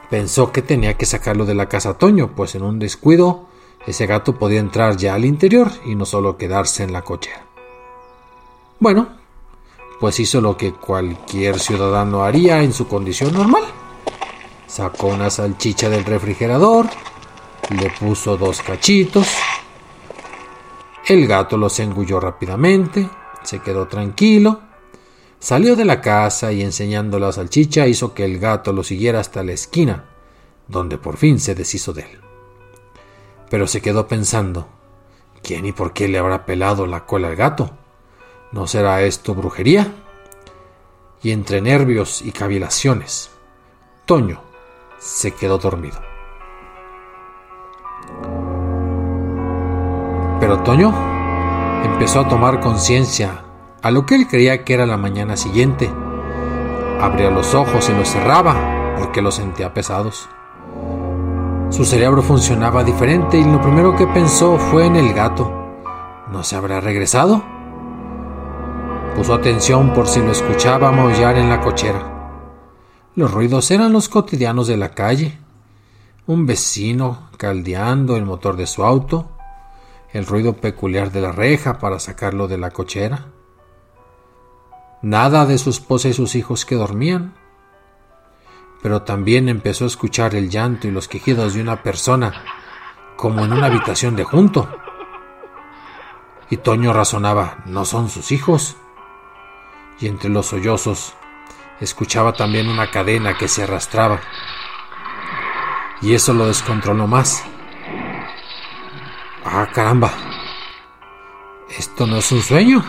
pensó 0.09 0.51
que 0.51 0.61
tenía 0.61 0.97
que 0.97 1.05
sacarlo 1.05 1.45
de 1.45 1.55
la 1.55 1.67
casa 1.67 1.97
Toño, 1.97 2.29
pues 2.35 2.55
en 2.55 2.63
un 2.63 2.79
descuido 2.79 3.47
ese 3.85 4.05
gato 4.05 4.37
podía 4.37 4.59
entrar 4.59 4.95
ya 4.95 5.13
al 5.13 5.25
interior 5.25 5.69
y 5.85 5.95
no 5.95 6.05
solo 6.05 6.37
quedarse 6.37 6.83
en 6.83 6.93
la 6.93 7.01
cochera. 7.01 7.45
Bueno, 8.79 9.07
pues 9.99 10.19
hizo 10.19 10.41
lo 10.41 10.55
que 10.57 10.73
cualquier 10.73 11.59
ciudadano 11.59 12.23
haría 12.23 12.61
en 12.63 12.73
su 12.73 12.87
condición 12.87 13.33
normal. 13.33 13.63
Sacó 14.67 15.07
una 15.07 15.29
salchicha 15.29 15.89
del 15.89 16.05
refrigerador, 16.05 16.87
le 17.69 17.89
puso 17.91 18.37
dos 18.37 18.61
cachitos, 18.61 19.27
el 21.05 21.27
gato 21.27 21.57
los 21.57 21.79
engulló 21.79 22.19
rápidamente, 22.19 23.07
se 23.43 23.59
quedó 23.59 23.87
tranquilo, 23.87 24.61
salió 25.39 25.75
de 25.75 25.85
la 25.85 26.01
casa 26.01 26.51
y 26.51 26.61
enseñando 26.61 27.19
la 27.19 27.31
salchicha 27.31 27.85
hizo 27.85 28.13
que 28.13 28.25
el 28.25 28.39
gato 28.39 28.73
lo 28.73 28.83
siguiera 28.83 29.19
hasta 29.19 29.43
la 29.43 29.51
esquina, 29.51 30.05
donde 30.67 30.97
por 30.97 31.17
fin 31.17 31.39
se 31.39 31.53
deshizo 31.53 31.93
de 31.93 32.01
él 32.03 32.22
pero 33.53 33.67
se 33.67 33.83
quedó 33.83 34.07
pensando, 34.07 34.67
¿quién 35.43 35.67
y 35.67 35.73
por 35.73 35.93
qué 35.93 36.07
le 36.07 36.17
habrá 36.17 36.43
pelado 36.43 36.87
la 36.87 37.05
cola 37.05 37.27
al 37.27 37.35
gato? 37.35 37.69
¿No 38.51 38.65
será 38.65 39.03
esto 39.03 39.35
brujería? 39.35 39.93
Y 41.21 41.29
entre 41.29 41.61
nervios 41.61 42.23
y 42.23 42.31
cavilaciones, 42.31 43.29
Toño 44.07 44.41
se 44.97 45.35
quedó 45.35 45.59
dormido. 45.59 45.99
Pero 50.39 50.63
Toño 50.63 50.91
empezó 51.85 52.21
a 52.21 52.27
tomar 52.27 52.59
conciencia 52.59 53.43
a 53.83 53.91
lo 53.91 54.07
que 54.07 54.15
él 54.15 54.27
creía 54.27 54.65
que 54.65 54.73
era 54.73 54.87
la 54.87 54.97
mañana 54.97 55.37
siguiente. 55.37 55.91
Abría 56.99 57.29
los 57.29 57.53
ojos 57.53 57.87
y 57.87 57.93
los 57.93 58.09
cerraba 58.09 58.95
porque 58.97 59.21
los 59.21 59.35
sentía 59.35 59.75
pesados. 59.75 60.27
Su 61.73 61.85
cerebro 61.85 62.21
funcionaba 62.21 62.83
diferente 62.83 63.35
y 63.35 63.43
lo 63.43 63.59
primero 63.59 63.95
que 63.95 64.05
pensó 64.05 64.59
fue 64.59 64.85
en 64.85 64.95
el 64.95 65.11
gato. 65.11 65.51
¿No 66.31 66.43
se 66.43 66.55
habrá 66.55 66.79
regresado? 66.79 67.43
Puso 69.15 69.33
atención 69.33 69.91
por 69.91 70.07
si 70.07 70.19
lo 70.19 70.31
escuchaba 70.31 70.91
maullar 70.91 71.35
en 71.35 71.49
la 71.49 71.61
cochera. 71.61 72.45
Los 73.15 73.31
ruidos 73.31 73.71
eran 73.71 73.91
los 73.91 74.07
cotidianos 74.07 74.67
de 74.67 74.77
la 74.77 74.89
calle. 74.89 75.39
Un 76.27 76.45
vecino 76.45 77.29
caldeando 77.37 78.17
el 78.17 78.25
motor 78.25 78.55
de 78.55 78.67
su 78.67 78.83
auto, 78.83 79.31
el 80.11 80.27
ruido 80.27 80.53
peculiar 80.53 81.11
de 81.11 81.21
la 81.21 81.31
reja 81.31 81.79
para 81.79 81.99
sacarlo 81.99 82.47
de 82.47 82.59
la 82.59 82.69
cochera. 82.69 83.29
Nada 85.01 85.47
de 85.47 85.57
su 85.57 85.71
esposa 85.71 86.07
y 86.07 86.13
sus 86.13 86.35
hijos 86.35 86.65
que 86.65 86.75
dormían 86.75 87.33
pero 88.83 89.03
también 89.03 89.47
empezó 89.47 89.85
a 89.85 89.87
escuchar 89.87 90.35
el 90.35 90.49
llanto 90.49 90.89
y 90.89 90.91
los 90.91 91.07
quejidos 91.07 91.53
de 91.53 91.61
una 91.61 91.81
persona, 91.81 92.43
como 93.15 93.45
en 93.45 93.53
una 93.53 93.67
habitación 93.67 94.17
de 94.17 94.25
junto. 94.25 94.69
Y 96.49 96.57
Toño 96.57 96.91
razonaba, 96.91 97.59
no 97.65 97.85
son 97.85 98.09
sus 98.09 98.33
hijos. 98.33 98.75
Y 100.01 100.07
entre 100.07 100.29
los 100.29 100.47
sollozos 100.47 101.13
escuchaba 101.79 102.33
también 102.33 102.67
una 102.67 102.91
cadena 102.91 103.37
que 103.37 103.47
se 103.47 103.63
arrastraba. 103.63 104.19
Y 106.01 106.13
eso 106.13 106.33
lo 106.33 106.47
descontroló 106.47 107.07
más. 107.07 107.41
Ah, 109.45 109.69
caramba. 109.73 110.11
Esto 111.69 112.05
no 112.05 112.17
es 112.17 112.29
un 112.33 112.41
sueño. 112.41 112.83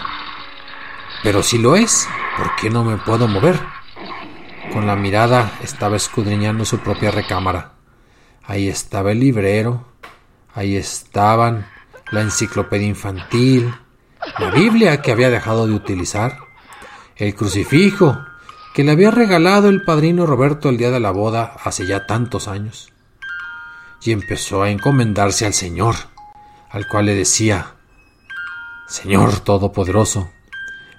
Pero 1.22 1.44
si 1.44 1.58
lo 1.58 1.76
es, 1.76 2.08
¿por 2.36 2.56
qué 2.56 2.68
no 2.68 2.82
me 2.82 2.96
puedo 2.96 3.28
mover? 3.28 3.83
Con 4.74 4.88
la 4.88 4.96
mirada 4.96 5.52
estaba 5.62 5.94
escudriñando 5.94 6.64
su 6.64 6.80
propia 6.80 7.12
recámara. 7.12 7.74
Ahí 8.42 8.66
estaba 8.66 9.12
el 9.12 9.20
librero, 9.20 9.86
ahí 10.52 10.74
estaban 10.74 11.68
la 12.10 12.22
enciclopedia 12.22 12.88
infantil, 12.88 13.72
la 14.36 14.50
Biblia 14.50 15.00
que 15.00 15.12
había 15.12 15.30
dejado 15.30 15.68
de 15.68 15.74
utilizar, 15.74 16.38
el 17.14 17.36
crucifijo 17.36 18.18
que 18.74 18.82
le 18.82 18.90
había 18.90 19.12
regalado 19.12 19.68
el 19.68 19.84
padrino 19.84 20.26
Roberto 20.26 20.70
el 20.70 20.76
día 20.76 20.90
de 20.90 20.98
la 20.98 21.12
boda 21.12 21.54
hace 21.62 21.86
ya 21.86 22.06
tantos 22.08 22.48
años. 22.48 22.92
Y 24.02 24.10
empezó 24.10 24.64
a 24.64 24.70
encomendarse 24.70 25.46
al 25.46 25.54
Señor, 25.54 25.94
al 26.68 26.88
cual 26.88 27.06
le 27.06 27.14
decía, 27.14 27.76
Señor 28.88 29.38
Todopoderoso, 29.38 30.32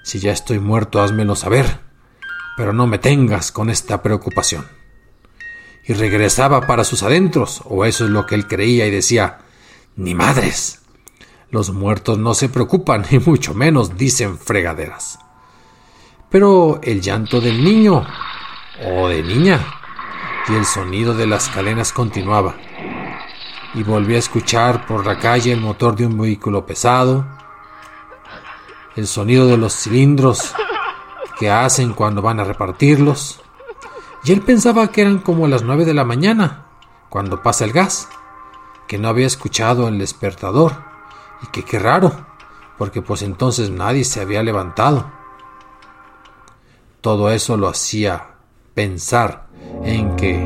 si 0.01 0.19
ya 0.19 0.31
estoy 0.31 0.59
muerto, 0.59 1.01
házmelo 1.01 1.35
saber 1.35 1.84
pero 2.55 2.73
no 2.73 2.87
me 2.87 2.99
tengas 2.99 3.51
con 3.51 3.69
esta 3.69 4.01
preocupación. 4.01 4.67
Y 5.83 5.93
regresaba 5.93 6.65
para 6.65 6.83
sus 6.83 7.03
adentros, 7.03 7.61
o 7.65 7.85
eso 7.85 8.05
es 8.05 8.11
lo 8.11 8.25
que 8.25 8.35
él 8.35 8.47
creía, 8.47 8.87
y 8.87 8.91
decía, 8.91 9.39
ni 9.95 10.15
madres. 10.15 10.81
Los 11.51 11.71
muertos 11.71 12.17
no 12.17 12.33
se 12.33 12.49
preocupan, 12.49 13.05
y 13.11 13.19
mucho 13.19 13.53
menos 13.53 13.97
dicen 13.97 14.37
fregaderas. 14.37 15.19
Pero 16.29 16.79
el 16.81 17.01
llanto 17.01 17.39
del 17.39 17.63
niño, 17.63 18.05
o 18.83 19.07
de 19.07 19.21
niña, 19.21 19.59
y 20.47 20.53
el 20.53 20.65
sonido 20.65 21.13
de 21.13 21.27
las 21.27 21.49
cadenas 21.49 21.91
continuaba, 21.91 22.55
y 23.73 23.83
volví 23.83 24.15
a 24.15 24.19
escuchar 24.19 24.85
por 24.85 25.05
la 25.05 25.19
calle 25.19 25.51
el 25.51 25.59
motor 25.59 25.95
de 25.95 26.05
un 26.05 26.17
vehículo 26.17 26.65
pesado, 26.65 27.25
el 28.95 29.07
sonido 29.07 29.45
de 29.47 29.57
los 29.57 29.75
cilindros 29.75 30.53
que 31.39 31.49
hacen 31.49 31.93
cuando 31.93 32.21
van 32.21 32.39
a 32.39 32.43
repartirlos. 32.43 33.41
Y 34.23 34.31
él 34.31 34.41
pensaba 34.41 34.87
que 34.87 35.01
eran 35.01 35.19
como 35.19 35.47
las 35.47 35.63
nueve 35.63 35.85
de 35.85 35.93
la 35.93 36.03
mañana, 36.03 36.65
cuando 37.09 37.43
pasa 37.43 37.65
el 37.65 37.71
gas, 37.71 38.09
que 38.87 38.97
no 38.97 39.07
había 39.07 39.27
escuchado 39.27 39.87
el 39.87 39.97
despertador 39.97 40.73
Y 41.43 41.47
que 41.47 41.63
qué 41.63 41.79
raro, 41.79 42.11
porque 42.77 43.01
pues 43.01 43.21
entonces 43.21 43.69
nadie 43.69 44.03
se 44.03 44.21
había 44.21 44.43
levantado. 44.43 45.11
Todo 47.01 47.29
eso 47.29 47.55
lo 47.57 47.67
hacía 47.67 48.35
pensar 48.73 49.47
en 49.83 50.15
que 50.15 50.39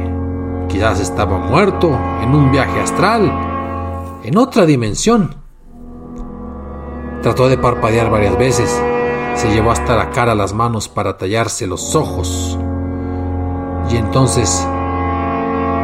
quizás 0.67 0.99
estaba 0.99 1.38
muerto 1.38 1.88
en 2.21 2.36
un 2.36 2.52
viaje 2.52 2.80
astral, 2.82 3.32
en 4.23 4.38
otra 4.38 4.65
dimensión. 4.65 5.36
Trató 7.21 7.49
de 7.49 7.58
parpadear 7.58 8.10
varias 8.10 8.38
veces, 8.38 8.82
se 9.36 9.52
llevó 9.52 9.72
hasta 9.72 9.96
la 9.96 10.10
cara 10.12 10.36
las 10.36 10.54
manos 10.54 10.89
para 10.89 11.18
tallarse 11.18 11.68
los 11.68 11.96
ojos. 11.96 12.58
Y 13.89 13.98
entonces 13.98 14.68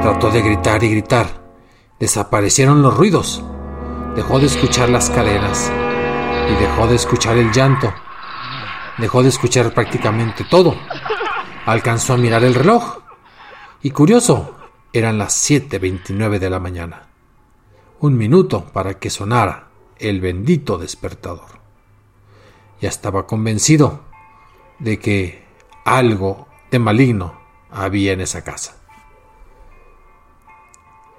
trató 0.02 0.30
de 0.30 0.42
gritar 0.42 0.84
y 0.84 0.90
gritar. 0.90 1.28
Desaparecieron 2.00 2.82
los 2.82 2.96
ruidos. 2.96 3.44
Dejó 4.16 4.40
de 4.40 4.46
escuchar 4.46 4.90
las 4.90 5.10
cadenas 5.10 5.72
y 6.50 6.62
dejó 6.62 6.88
de 6.88 6.96
escuchar 6.96 7.38
el 7.38 7.52
llanto. 7.52 7.94
Dejó 8.98 9.24
de 9.24 9.30
escuchar 9.30 9.74
prácticamente 9.74 10.46
todo. 10.50 10.76
Alcanzó 11.66 12.14
a 12.14 12.18
mirar 12.18 12.44
el 12.44 12.54
reloj. 12.54 13.00
Y 13.82 13.92
curioso, 13.92 14.56
eran 14.94 15.18
las 15.18 15.50
7.29 15.50 16.40
de 16.40 16.50
la 16.50 16.60
mañana. 16.60 17.08
Un 18.00 18.18
minuto 18.18 18.66
para 18.72 19.00
que 19.00 19.10
sonara 19.10 19.68
el 19.98 20.22
bendito 20.22 20.78
despertador. 20.78 21.65
Ya 22.82 22.90
estaba 22.90 23.26
convencido 23.26 24.02
de 24.80 25.00
que 25.00 25.46
algo 25.86 26.48
de 26.72 26.80
maligno 26.80 27.40
había 27.72 28.14
en 28.14 28.22
esa 28.22 28.44
casa. 28.44 28.78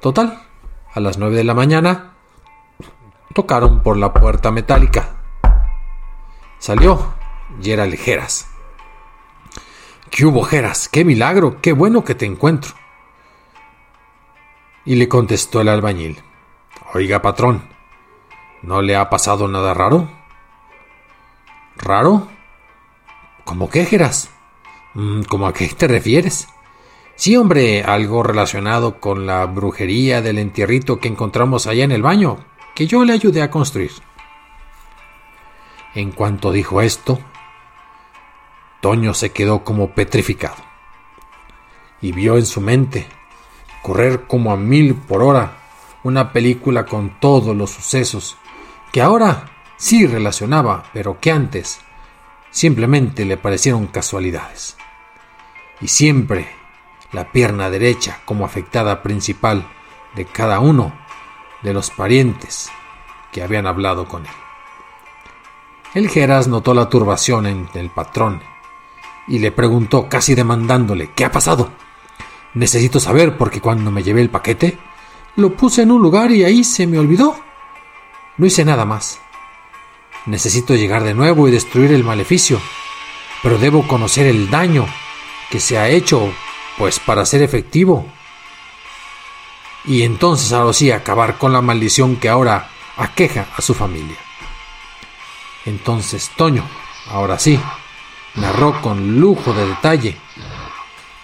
Total, 0.01 0.43
a 0.95 1.01
las 1.01 1.19
9 1.19 1.37
de 1.37 1.45
la 1.45 1.55
mañana 1.55 2.13
tocaron 3.35 3.83
por 3.83 3.97
la 3.97 4.13
puerta 4.13 4.51
metálica. 4.51 5.17
Salió 6.59 7.15
y 7.63 7.71
era 7.71 7.87
ligeras. 7.87 8.49
¿Qué 10.11 10.25
hubo, 10.25 10.43
Jeras? 10.43 10.89
¡Qué 10.89 11.05
milagro! 11.05 11.61
¡Qué 11.61 11.73
bueno 11.73 12.05
que 12.05 12.15
te 12.15 12.25
encuentro! 12.25 12.73
Y 14.85 14.95
le 14.95 15.09
contestó 15.09 15.61
el 15.61 15.69
albañil. 15.69 16.23
Oiga, 16.95 17.21
patrón, 17.21 17.69
¿no 18.63 18.81
le 18.81 18.97
ha 18.97 19.11
pasado 19.11 19.49
nada 19.49 19.75
raro? 19.75 20.09
¿Raro? 21.79 22.29
¿Cómo 23.45 23.69
qué, 23.69 23.85
Jeras? 23.85 24.31
Mm, 24.95 25.23
¿Cómo 25.23 25.47
a 25.47 25.53
qué 25.53 25.69
te 25.69 25.87
refieres? 25.87 26.49
Sí, 27.15 27.37
hombre, 27.37 27.83
algo 27.83 28.23
relacionado 28.23 29.01
con 29.01 29.27
la 29.27 29.47
brujería 29.47 30.21
del 30.21 30.39
entierrito 30.39 30.99
que 30.99 31.09
encontramos 31.09 31.67
allá 31.67 31.85
en 31.85 31.93
el 31.93 32.03
baño, 32.03 32.39
que 32.75 32.87
yo 32.87 33.05
le 33.05 33.13
ayudé 33.13 33.43
a 33.43 33.51
construir. 33.51 33.93
En 35.95 36.13
cuanto 36.13 36.53
dijo 36.53 36.83
esto, 36.83 37.19
Toño 38.81 39.15
se 39.15 39.33
quedó 39.33 39.65
como 39.65 39.93
petrificado 39.93 40.57
y 42.03 42.13
vio 42.13 42.37
en 42.37 42.45
su 42.45 42.61
mente 42.61 43.07
correr 43.83 44.27
como 44.27 44.53
a 44.53 44.57
mil 44.57 44.95
por 44.95 45.23
hora 45.23 45.57
una 46.03 46.33
película 46.33 46.85
con 46.85 47.19
todos 47.19 47.57
los 47.57 47.71
sucesos 47.71 48.37
que 48.93 49.01
ahora 49.01 49.56
sí 49.77 50.07
relacionaba, 50.07 50.85
pero 50.93 51.21
que 51.21 51.33
antes 51.33 51.81
simplemente 52.51 53.25
le 53.25 53.37
parecieron 53.37 53.87
casualidades. 53.87 54.77
Y 55.81 55.89
siempre 55.89 56.49
la 57.13 57.31
pierna 57.31 57.71
derecha 57.71 58.21
como 58.25 58.45
afectada 58.45 59.03
principal 59.03 59.67
de 60.15 60.25
cada 60.25 60.61
uno 60.61 60.93
de 61.63 61.73
los 61.73 61.91
parientes 61.91 62.71
que 63.33 63.43
habían 63.43 63.67
hablado 63.67 64.07
con 64.09 64.25
él. 64.25 64.33
El 65.95 66.09
Geras 66.09 66.49
notó 66.49 66.75
la 66.75 66.89
turbación 66.89 67.47
en 67.47 67.69
el 67.75 67.91
patrón 67.91 68.43
y 69.29 69.39
le 69.39 69.51
preguntó 69.51 70.09
casi 70.09 70.35
demandándole 70.35 71.11
¿Qué 71.15 71.25
ha 71.25 71.33
pasado? 71.33 71.71
Necesito 72.55 73.01
saber 73.01 73.37
porque 73.37 73.61
cuando 73.61 73.91
me 73.91 74.03
llevé 74.03 74.23
el 74.23 74.31
paquete 74.31 74.79
lo 75.37 75.55
puse 75.55 75.83
en 75.83 75.91
un 75.91 76.01
lugar 76.01 76.31
y 76.33 76.45
ahí 76.45 76.65
se 76.65 76.87
me 76.87 76.99
olvidó. 76.99 77.37
No 78.39 78.47
hice 78.47 78.65
nada 78.65 78.87
más. 78.87 79.21
Necesito 80.27 80.75
llegar 80.75 81.05
de 81.05 81.15
nuevo 81.15 81.49
y 81.49 81.51
destruir 81.51 81.93
el 81.93 82.05
maleficio, 82.05 82.61
pero 83.43 83.59
debo 83.59 83.87
conocer 83.87 84.27
el 84.27 84.51
daño 84.51 84.87
que 85.51 85.61
se 85.61 85.79
ha 85.79 85.89
hecho, 85.89 86.33
pues 86.79 86.99
para 86.99 87.25
ser 87.25 87.43
efectivo. 87.43 88.07
Y 89.85 90.03
entonces 90.03 90.53
ahora 90.53 90.73
sí 90.73 90.91
acabar 90.91 91.39
con 91.39 91.53
la 91.53 91.63
maldición 91.63 92.17
que 92.17 92.29
ahora 92.29 92.69
aqueja 92.97 93.47
a 93.57 93.63
su 93.63 93.73
familia. 93.73 94.17
Entonces 95.65 96.31
Toño, 96.37 96.65
ahora 97.09 97.39
sí, 97.39 97.61
narró 98.35 98.81
con 98.83 99.21
lujo 99.21 99.53
de 99.53 99.67
detalle 99.67 100.17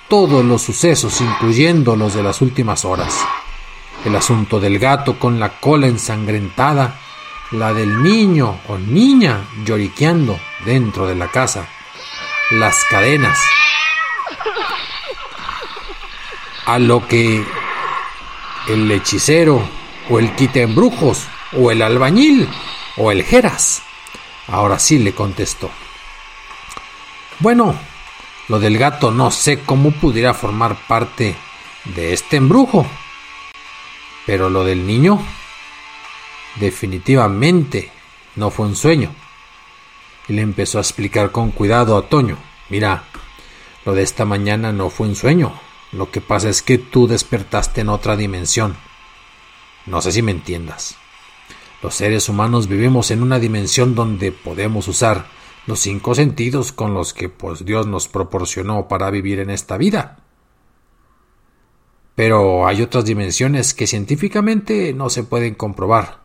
todos 0.08 0.44
los 0.44 0.60
sucesos, 0.60 1.20
incluyendo 1.20 1.96
los 1.96 2.14
de 2.14 2.22
las 2.22 2.42
últimas 2.42 2.84
horas. 2.84 3.18
El 4.04 4.14
asunto 4.14 4.60
del 4.60 4.78
gato 4.78 5.18
con 5.18 5.40
la 5.40 5.58
cola 5.58 5.86
ensangrentada, 5.86 7.00
la 7.52 7.74
del 7.74 8.02
niño 8.02 8.60
o 8.68 8.78
niña 8.78 9.44
lloriqueando 9.64 10.38
dentro 10.64 11.06
de 11.06 11.14
la 11.14 11.28
casa, 11.28 11.68
las 12.50 12.84
cadenas, 12.90 13.38
a 16.66 16.78
lo 16.78 17.06
que 17.06 17.44
el 18.68 18.90
hechicero 18.90 19.62
o 20.08 20.18
el 20.18 20.34
quitaembrujos 20.34 21.26
o 21.52 21.70
el 21.70 21.82
albañil 21.82 22.48
o 22.96 23.10
el 23.10 23.22
jeras. 23.22 23.82
Ahora 24.48 24.78
sí 24.78 24.98
le 24.98 25.14
contestó. 25.14 25.70
Bueno, 27.38 27.74
lo 28.48 28.60
del 28.60 28.78
gato 28.78 29.10
no 29.10 29.30
sé 29.30 29.60
cómo 29.60 29.90
pudiera 29.92 30.34
formar 30.34 30.76
parte 30.86 31.36
de 31.84 32.12
este 32.12 32.36
embrujo. 32.36 32.86
Pero 34.24 34.48
lo 34.48 34.64
del 34.64 34.86
niño 34.86 35.20
definitivamente 36.60 37.90
no 38.36 38.50
fue 38.50 38.66
un 38.66 38.76
sueño. 38.76 39.14
Y 40.28 40.34
le 40.34 40.42
empezó 40.42 40.78
a 40.78 40.82
explicar 40.82 41.32
con 41.32 41.50
cuidado 41.50 41.96
a 41.96 42.08
Toño. 42.08 42.38
Mira, 42.68 43.04
lo 43.84 43.94
de 43.94 44.02
esta 44.02 44.24
mañana 44.24 44.72
no 44.72 44.90
fue 44.90 45.08
un 45.08 45.16
sueño. 45.16 45.52
Lo 45.92 46.10
que 46.10 46.20
pasa 46.20 46.48
es 46.48 46.62
que 46.62 46.78
tú 46.78 47.06
despertaste 47.06 47.82
en 47.82 47.88
otra 47.88 48.16
dimensión. 48.16 48.76
No 49.86 50.00
sé 50.00 50.12
si 50.12 50.22
me 50.22 50.30
entiendas. 50.30 50.96
Los 51.82 51.96
seres 51.96 52.28
humanos 52.28 52.68
vivimos 52.68 53.10
en 53.10 53.22
una 53.22 53.40
dimensión 53.40 53.94
donde 53.94 54.30
podemos 54.30 54.86
usar 54.86 55.26
los 55.66 55.80
cinco 55.80 56.14
sentidos 56.14 56.72
con 56.72 56.94
los 56.94 57.12
que 57.12 57.28
pues 57.28 57.64
Dios 57.64 57.86
nos 57.86 58.08
proporcionó 58.08 58.88
para 58.88 59.10
vivir 59.10 59.40
en 59.40 59.50
esta 59.50 59.76
vida. 59.76 60.18
Pero 62.14 62.66
hay 62.66 62.82
otras 62.82 63.04
dimensiones 63.04 63.74
que 63.74 63.86
científicamente 63.86 64.92
no 64.92 65.10
se 65.10 65.24
pueden 65.24 65.54
comprobar, 65.54 66.21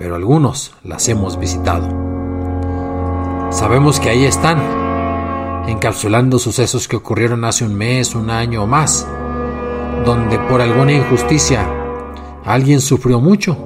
pero 0.00 0.16
algunos 0.16 0.72
las 0.82 1.06
hemos 1.10 1.38
visitado. 1.38 1.86
Sabemos 3.50 4.00
que 4.00 4.08
ahí 4.08 4.24
están, 4.24 4.58
encapsulando 5.68 6.38
sucesos 6.38 6.88
que 6.88 6.96
ocurrieron 6.96 7.44
hace 7.44 7.66
un 7.66 7.74
mes, 7.74 8.14
un 8.14 8.30
año 8.30 8.62
o 8.62 8.66
más, 8.66 9.06
donde 10.06 10.38
por 10.38 10.62
alguna 10.62 10.92
injusticia 10.92 11.68
alguien 12.46 12.80
sufrió 12.80 13.20
mucho, 13.20 13.58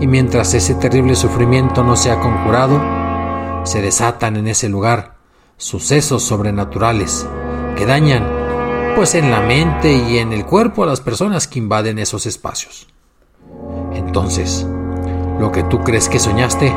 y 0.00 0.08
mientras 0.08 0.52
ese 0.52 0.74
terrible 0.74 1.14
sufrimiento 1.14 1.84
no 1.84 1.94
se 1.94 2.10
ha 2.10 2.18
conjurado, 2.18 2.82
se 3.62 3.80
desatan 3.80 4.36
en 4.36 4.48
ese 4.48 4.68
lugar 4.68 5.14
sucesos 5.56 6.24
sobrenaturales 6.24 7.24
que 7.76 7.86
dañan 7.86 8.26
pues 8.96 9.14
en 9.14 9.30
la 9.30 9.40
mente 9.42 9.92
y 9.92 10.18
en 10.18 10.32
el 10.32 10.44
cuerpo 10.44 10.82
a 10.82 10.86
las 10.86 11.00
personas 11.00 11.46
que 11.46 11.60
invaden 11.60 12.00
esos 12.00 12.26
espacios. 12.26 12.88
Entonces, 13.92 14.66
lo 15.38 15.52
que 15.52 15.62
tú 15.62 15.80
crees 15.80 16.08
que 16.08 16.18
soñaste 16.18 16.72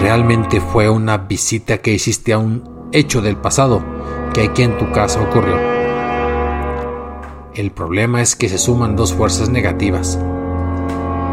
realmente 0.00 0.60
fue 0.60 0.88
una 0.88 1.18
visita 1.18 1.78
que 1.78 1.92
hiciste 1.92 2.32
a 2.32 2.38
un 2.38 2.88
hecho 2.92 3.20
del 3.20 3.36
pasado 3.36 3.82
que 4.32 4.44
aquí 4.44 4.62
en 4.62 4.78
tu 4.78 4.90
casa 4.92 5.20
ocurrió. 5.20 5.56
El 7.54 7.70
problema 7.70 8.20
es 8.20 8.36
que 8.36 8.48
se 8.48 8.58
suman 8.58 8.96
dos 8.96 9.14
fuerzas 9.14 9.48
negativas. 9.48 10.18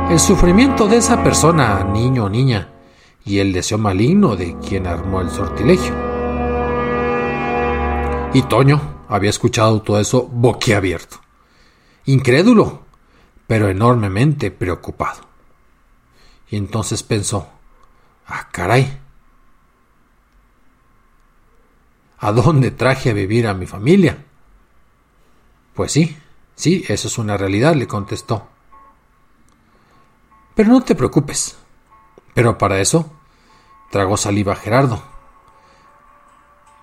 El 0.09 0.19
sufrimiento 0.19 0.87
de 0.87 0.97
esa 0.97 1.23
persona, 1.23 1.83
niño 1.83 2.25
o 2.25 2.29
niña, 2.29 2.69
y 3.25 3.39
el 3.39 3.51
deseo 3.53 3.77
maligno 3.77 4.35
de 4.35 4.57
quien 4.57 4.87
armó 4.87 5.21
el 5.21 5.29
sortilegio. 5.29 5.93
Y 8.33 8.41
Toño 8.43 8.81
había 9.07 9.29
escuchado 9.29 9.81
todo 9.81 9.99
eso 9.99 10.27
boquiabierto, 10.31 11.17
incrédulo, 12.05 12.83
pero 13.47 13.69
enormemente 13.69 14.49
preocupado. 14.49 15.32
Y 16.53 16.55
entonces 16.55 17.01
pensó, 17.01 17.49
ah, 18.27 18.47
caray, 18.51 18.99
¿a 22.19 22.31
dónde 22.31 22.69
traje 22.69 23.09
a 23.09 23.13
vivir 23.13 23.47
a 23.47 23.55
mi 23.55 23.65
familia? 23.65 24.23
Pues 25.73 25.93
sí, 25.93 26.15
sí, 26.53 26.85
eso 26.89 27.07
es 27.07 27.17
una 27.17 27.37
realidad, 27.37 27.73
le 27.73 27.87
contestó. 27.87 28.49
Pero 30.53 30.69
no 30.69 30.81
te 30.81 30.93
preocupes, 30.93 31.57
Pero 32.35 32.55
para 32.59 32.79
eso 32.79 33.11
tragó 33.89 34.15
saliva 34.15 34.55
Gerardo. 34.55 35.01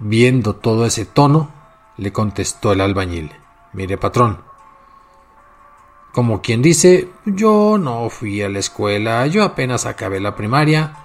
Viendo 0.00 0.56
todo 0.56 0.84
ese 0.84 1.04
tono, 1.06 1.48
le 1.96 2.12
contestó 2.12 2.72
el 2.72 2.80
albañil. 2.80 3.30
Mire, 3.72 3.98
patrón. 3.98 4.49
Como 6.12 6.42
quien 6.42 6.60
dice, 6.60 7.08
yo 7.24 7.78
no 7.78 8.10
fui 8.10 8.42
a 8.42 8.48
la 8.48 8.58
escuela, 8.58 9.26
yo 9.28 9.44
apenas 9.44 9.86
acabé 9.86 10.18
la 10.18 10.34
primaria. 10.34 10.96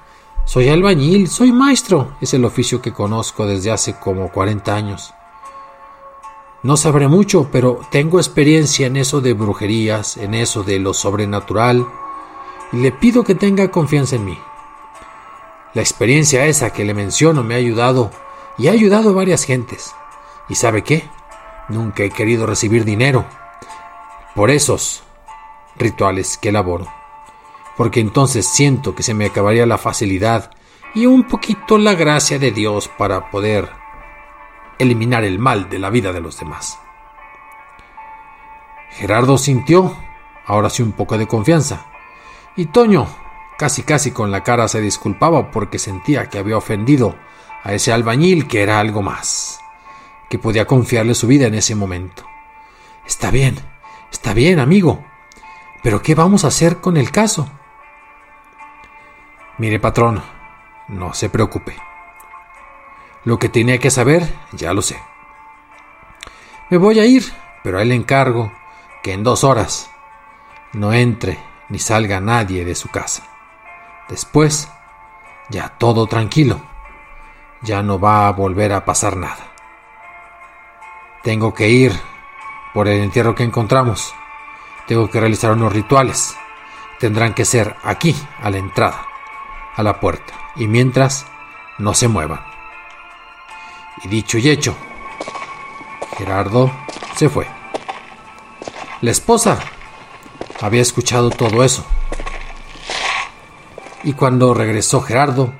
Soy 0.45 0.69
albañil, 0.69 1.27
soy 1.27 1.51
maestro, 1.51 2.15
es 2.21 2.33
el 2.33 2.43
oficio 2.43 2.81
que 2.81 2.91
conozco 2.91 3.45
desde 3.45 3.71
hace 3.71 3.95
como 3.99 4.31
40 4.31 4.75
años. 4.75 5.13
No 6.63 6.75
sabré 6.75 7.07
mucho, 7.07 7.49
pero 7.51 7.81
tengo 7.91 8.17
experiencia 8.17 8.87
en 8.87 8.97
eso 8.97 9.21
de 9.21 9.33
brujerías, 9.33 10.17
en 10.17 10.33
eso 10.33 10.63
de 10.63 10.79
lo 10.79 10.95
sobrenatural, 10.95 11.85
y 12.71 12.77
le 12.77 12.91
pido 12.91 13.23
que 13.23 13.35
tenga 13.35 13.69
confianza 13.69 14.15
en 14.15 14.25
mí. 14.25 14.39
La 15.75 15.81
experiencia 15.81 16.47
esa 16.47 16.71
que 16.71 16.83
le 16.83 16.95
menciono 16.95 17.43
me 17.43 17.53
ha 17.53 17.57
ayudado 17.57 18.09
y 18.57 18.69
ha 18.69 18.71
ayudado 18.71 19.11
a 19.11 19.13
varias 19.13 19.43
gentes. 19.43 19.93
¿Y 20.49 20.55
sabe 20.55 20.83
qué? 20.83 21.07
Nunca 21.69 22.03
he 22.03 22.09
querido 22.09 22.47
recibir 22.47 22.85
dinero 22.85 23.25
por 24.35 24.51
esos 24.51 25.03
rituales 25.77 26.37
que 26.37 26.49
elaboro, 26.49 26.87
porque 27.77 28.01
entonces 28.01 28.45
siento 28.45 28.93
que 28.93 29.03
se 29.03 29.13
me 29.13 29.25
acabaría 29.25 29.65
la 29.65 29.77
facilidad 29.77 30.51
y 30.93 31.05
un 31.05 31.23
poquito 31.23 31.77
la 31.77 31.93
gracia 31.93 32.37
de 32.37 32.51
Dios 32.51 32.89
para 32.97 33.31
poder 33.31 33.69
eliminar 34.77 35.23
el 35.23 35.39
mal 35.39 35.69
de 35.69 35.79
la 35.79 35.89
vida 35.89 36.11
de 36.11 36.21
los 36.21 36.39
demás. 36.39 36.79
Gerardo 38.91 39.37
sintió, 39.37 39.95
ahora 40.45 40.69
sí 40.69 40.83
un 40.83 40.91
poco 40.91 41.17
de 41.17 41.27
confianza, 41.27 41.85
y 42.55 42.67
Toño, 42.67 43.07
casi 43.57 43.83
casi 43.83 44.11
con 44.11 44.31
la 44.31 44.43
cara, 44.43 44.67
se 44.67 44.79
disculpaba 44.79 45.51
porque 45.51 45.79
sentía 45.79 46.29
que 46.29 46.39
había 46.39 46.57
ofendido 46.57 47.15
a 47.63 47.73
ese 47.73 47.91
albañil 47.91 48.47
que 48.47 48.63
era 48.63 48.79
algo 48.79 49.01
más, 49.01 49.59
que 50.29 50.39
podía 50.39 50.65
confiarle 50.65 51.15
su 51.15 51.27
vida 51.27 51.47
en 51.47 51.55
ese 51.55 51.75
momento. 51.75 52.23
Está 53.05 53.31
bien, 53.31 53.59
está 54.15 54.33
bien, 54.33 54.59
amigo, 54.59 55.03
pero 55.83 56.01
¿qué 56.01 56.15
vamos 56.15 56.45
a 56.45 56.47
hacer 56.47 56.77
con 56.77 56.95
el 56.95 57.11
caso? 57.11 57.49
Mire, 59.57 59.77
patrón, 59.77 60.23
no 60.87 61.13
se 61.13 61.29
preocupe. 61.29 61.75
Lo 63.25 63.37
que 63.37 63.49
tenía 63.49 63.77
que 63.77 63.91
saber, 63.91 64.33
ya 64.53 64.73
lo 64.73 64.81
sé. 64.81 64.97
Me 66.69 66.77
voy 66.77 66.99
a 66.99 67.05
ir, 67.05 67.25
pero 67.61 67.77
a 67.77 67.81
él 67.81 67.89
le 67.89 67.95
encargo 67.95 68.53
que 69.03 69.11
en 69.11 69.23
dos 69.23 69.43
horas 69.43 69.91
no 70.71 70.93
entre 70.93 71.37
ni 71.67 71.79
salga 71.79 72.21
nadie 72.21 72.63
de 72.63 72.75
su 72.75 72.89
casa. 72.89 73.23
Después, 74.07 74.69
ya 75.49 75.69
todo 75.77 76.07
tranquilo. 76.07 76.61
Ya 77.63 77.83
no 77.83 77.99
va 77.99 78.27
a 78.27 78.31
volver 78.31 78.71
a 78.71 78.85
pasar 78.85 79.17
nada. 79.17 79.51
Tengo 81.21 81.53
que 81.53 81.67
ir 81.69 82.14
por 82.75 82.89
el 82.89 83.01
entierro 83.01 83.33
que 83.33 83.43
encontramos. 83.43 84.13
Tengo 84.85 85.09
que 85.09 85.21
realizar 85.21 85.53
unos 85.53 85.71
rituales. 85.71 86.35
Tendrán 86.99 87.33
que 87.33 87.45
ser 87.45 87.73
aquí, 87.83 88.13
a 88.41 88.49
la 88.49 88.57
entrada, 88.57 89.07
a 89.77 89.81
la 89.81 90.01
puerta. 90.01 90.33
Y 90.57 90.67
mientras, 90.67 91.25
no 91.77 91.93
se 91.93 92.09
muevan. 92.09 92.41
Y 94.03 94.09
dicho 94.09 94.37
y 94.37 94.49
hecho, 94.49 94.75
Gerardo 96.17 96.69
se 97.15 97.29
fue. 97.29 97.47
La 98.99 99.11
esposa 99.11 99.57
había 100.59 100.81
escuchado 100.81 101.29
todo 101.29 101.63
eso. 101.63 101.85
Y 104.03 104.11
cuando 104.13 104.53
regresó 104.53 104.99
Gerardo, 104.99 105.53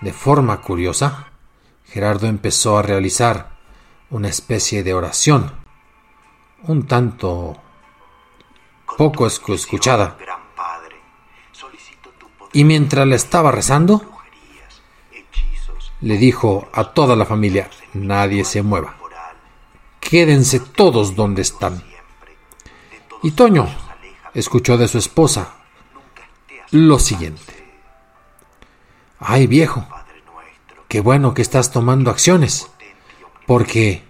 de 0.00 0.12
forma 0.12 0.60
curiosa, 0.60 1.28
Gerardo 1.84 2.26
empezó 2.26 2.78
a 2.78 2.82
realizar 2.82 3.50
una 4.10 4.28
especie 4.28 4.82
de 4.82 4.92
oración, 4.92 5.61
un 6.64 6.86
tanto 6.86 7.56
poco 8.96 9.26
escuchada. 9.26 10.16
Y 12.52 12.64
mientras 12.64 13.06
la 13.06 13.16
estaba 13.16 13.50
rezando, 13.50 14.02
le 16.00 16.16
dijo 16.16 16.68
a 16.72 16.84
toda 16.84 17.16
la 17.16 17.24
familia, 17.24 17.70
nadie 17.94 18.44
se 18.44 18.62
mueva, 18.62 18.96
quédense 20.00 20.60
todos 20.60 21.14
donde 21.14 21.42
están. 21.42 21.82
Y 23.22 23.30
Toño 23.30 23.68
escuchó 24.34 24.76
de 24.76 24.88
su 24.88 24.98
esposa 24.98 25.54
lo 26.72 26.98
siguiente. 26.98 27.52
Ay 29.18 29.46
viejo, 29.46 29.86
qué 30.88 31.00
bueno 31.00 31.32
que 31.32 31.42
estás 31.42 31.70
tomando 31.70 32.10
acciones, 32.10 32.68
porque 33.46 34.02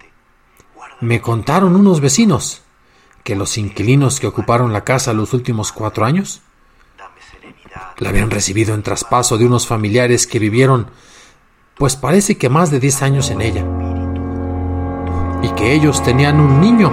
me 1.03 1.21
contaron 1.21 1.75
unos 1.75 1.99
vecinos 1.99 2.61
que 3.23 3.35
los 3.35 3.57
inquilinos 3.57 4.19
que 4.19 4.27
ocuparon 4.27 4.73
la 4.73 4.83
casa 4.83 5.13
los 5.13 5.33
últimos 5.33 5.71
cuatro 5.71 6.05
años 6.05 6.41
la 7.97 8.09
habían 8.09 8.31
recibido 8.31 8.73
en 8.73 8.83
traspaso 8.83 9.37
de 9.37 9.45
unos 9.45 9.67
familiares 9.67 10.27
que 10.27 10.39
vivieron 10.39 10.87
pues 11.75 11.95
parece 11.95 12.37
que 12.37 12.49
más 12.49 12.71
de 12.71 12.79
10 12.79 13.01
años 13.01 13.29
en 13.31 13.41
ella. 13.41 13.65
Y 15.41 15.49
que 15.55 15.73
ellos 15.73 16.03
tenían 16.03 16.39
un 16.39 16.61
niño 16.61 16.91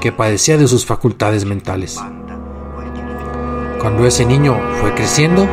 que 0.00 0.12
padecía 0.12 0.56
de 0.58 0.66
sus 0.66 0.84
facultades 0.84 1.44
mentales. 1.44 1.96
Cuando 3.80 4.04
ese 4.04 4.26
niño 4.26 4.58
fue 4.80 4.94
creciendo, 4.94 5.48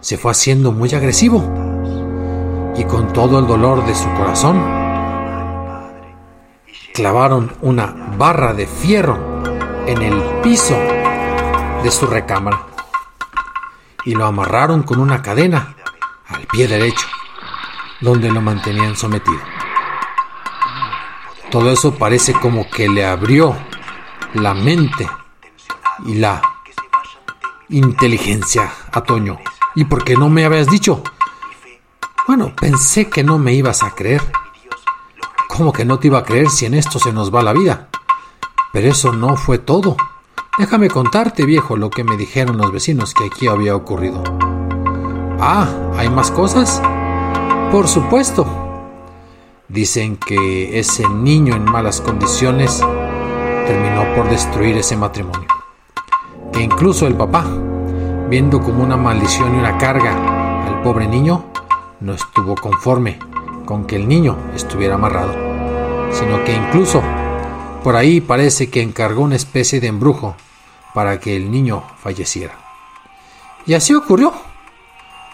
se 0.00 0.16
fue 0.16 0.30
haciendo 0.30 0.72
muy 0.72 0.94
agresivo 0.94 1.42
y 2.76 2.84
con 2.84 3.12
todo 3.12 3.38
el 3.40 3.46
dolor 3.46 3.84
de 3.84 3.94
su 3.94 4.08
corazón, 4.14 4.83
clavaron 6.94 7.52
una 7.60 7.92
barra 8.16 8.54
de 8.54 8.68
fierro 8.68 9.42
en 9.84 10.00
el 10.00 10.22
piso 10.44 10.78
de 11.82 11.90
su 11.90 12.06
recámara 12.06 12.66
y 14.04 14.14
lo 14.14 14.24
amarraron 14.24 14.84
con 14.84 15.00
una 15.00 15.20
cadena 15.20 15.74
al 16.28 16.46
pie 16.46 16.68
derecho, 16.68 17.04
donde 18.00 18.30
lo 18.30 18.40
mantenían 18.40 18.94
sometido. 18.94 19.40
Todo 21.50 21.72
eso 21.72 21.96
parece 21.96 22.32
como 22.32 22.70
que 22.70 22.88
le 22.88 23.04
abrió 23.04 23.56
la 24.34 24.54
mente 24.54 25.08
y 26.06 26.14
la 26.14 26.40
inteligencia 27.70 28.70
a 28.92 29.02
Toño. 29.02 29.40
¿Y 29.74 29.84
por 29.86 30.04
qué 30.04 30.14
no 30.14 30.28
me 30.28 30.44
habías 30.44 30.68
dicho? 30.68 31.02
Bueno, 32.28 32.54
pensé 32.54 33.10
que 33.10 33.24
no 33.24 33.36
me 33.38 33.52
ibas 33.52 33.82
a 33.82 33.90
creer. 33.90 34.22
¿Cómo 35.56 35.72
que 35.72 35.84
no 35.84 36.00
te 36.00 36.08
iba 36.08 36.18
a 36.18 36.24
creer 36.24 36.50
si 36.50 36.66
en 36.66 36.74
esto 36.74 36.98
se 36.98 37.12
nos 37.12 37.32
va 37.32 37.40
la 37.40 37.52
vida? 37.52 37.86
Pero 38.72 38.88
eso 38.88 39.12
no 39.12 39.36
fue 39.36 39.58
todo. 39.58 39.96
Déjame 40.58 40.90
contarte, 40.90 41.46
viejo, 41.46 41.76
lo 41.76 41.90
que 41.90 42.02
me 42.02 42.16
dijeron 42.16 42.58
los 42.58 42.72
vecinos 42.72 43.14
que 43.14 43.26
aquí 43.26 43.46
había 43.46 43.76
ocurrido. 43.76 44.20
Ah, 45.38 45.68
¿hay 45.96 46.10
más 46.10 46.32
cosas? 46.32 46.82
Por 47.70 47.86
supuesto. 47.86 48.44
Dicen 49.68 50.16
que 50.16 50.76
ese 50.80 51.08
niño 51.08 51.54
en 51.54 51.64
malas 51.64 52.00
condiciones 52.00 52.82
terminó 53.68 54.12
por 54.16 54.28
destruir 54.28 54.76
ese 54.76 54.96
matrimonio. 54.96 55.46
Que 56.52 56.62
incluso 56.62 57.06
el 57.06 57.14
papá, 57.14 57.44
viendo 58.28 58.60
como 58.60 58.82
una 58.82 58.96
maldición 58.96 59.54
y 59.54 59.58
una 59.60 59.78
carga 59.78 60.66
al 60.66 60.82
pobre 60.82 61.06
niño, 61.06 61.44
no 62.00 62.12
estuvo 62.12 62.56
conforme 62.56 63.20
con 63.64 63.86
que 63.86 63.96
el 63.96 64.08
niño 64.08 64.36
estuviera 64.54 64.96
amarrado, 64.96 65.32
sino 66.12 66.44
que 66.44 66.54
incluso 66.54 67.02
por 67.82 67.96
ahí 67.96 68.20
parece 68.20 68.70
que 68.70 68.82
encargó 68.82 69.22
una 69.22 69.36
especie 69.36 69.80
de 69.80 69.88
embrujo 69.88 70.36
para 70.94 71.20
que 71.20 71.36
el 71.36 71.50
niño 71.50 71.84
falleciera. 72.02 72.54
Y 73.66 73.74
así 73.74 73.94
ocurrió. 73.94 74.32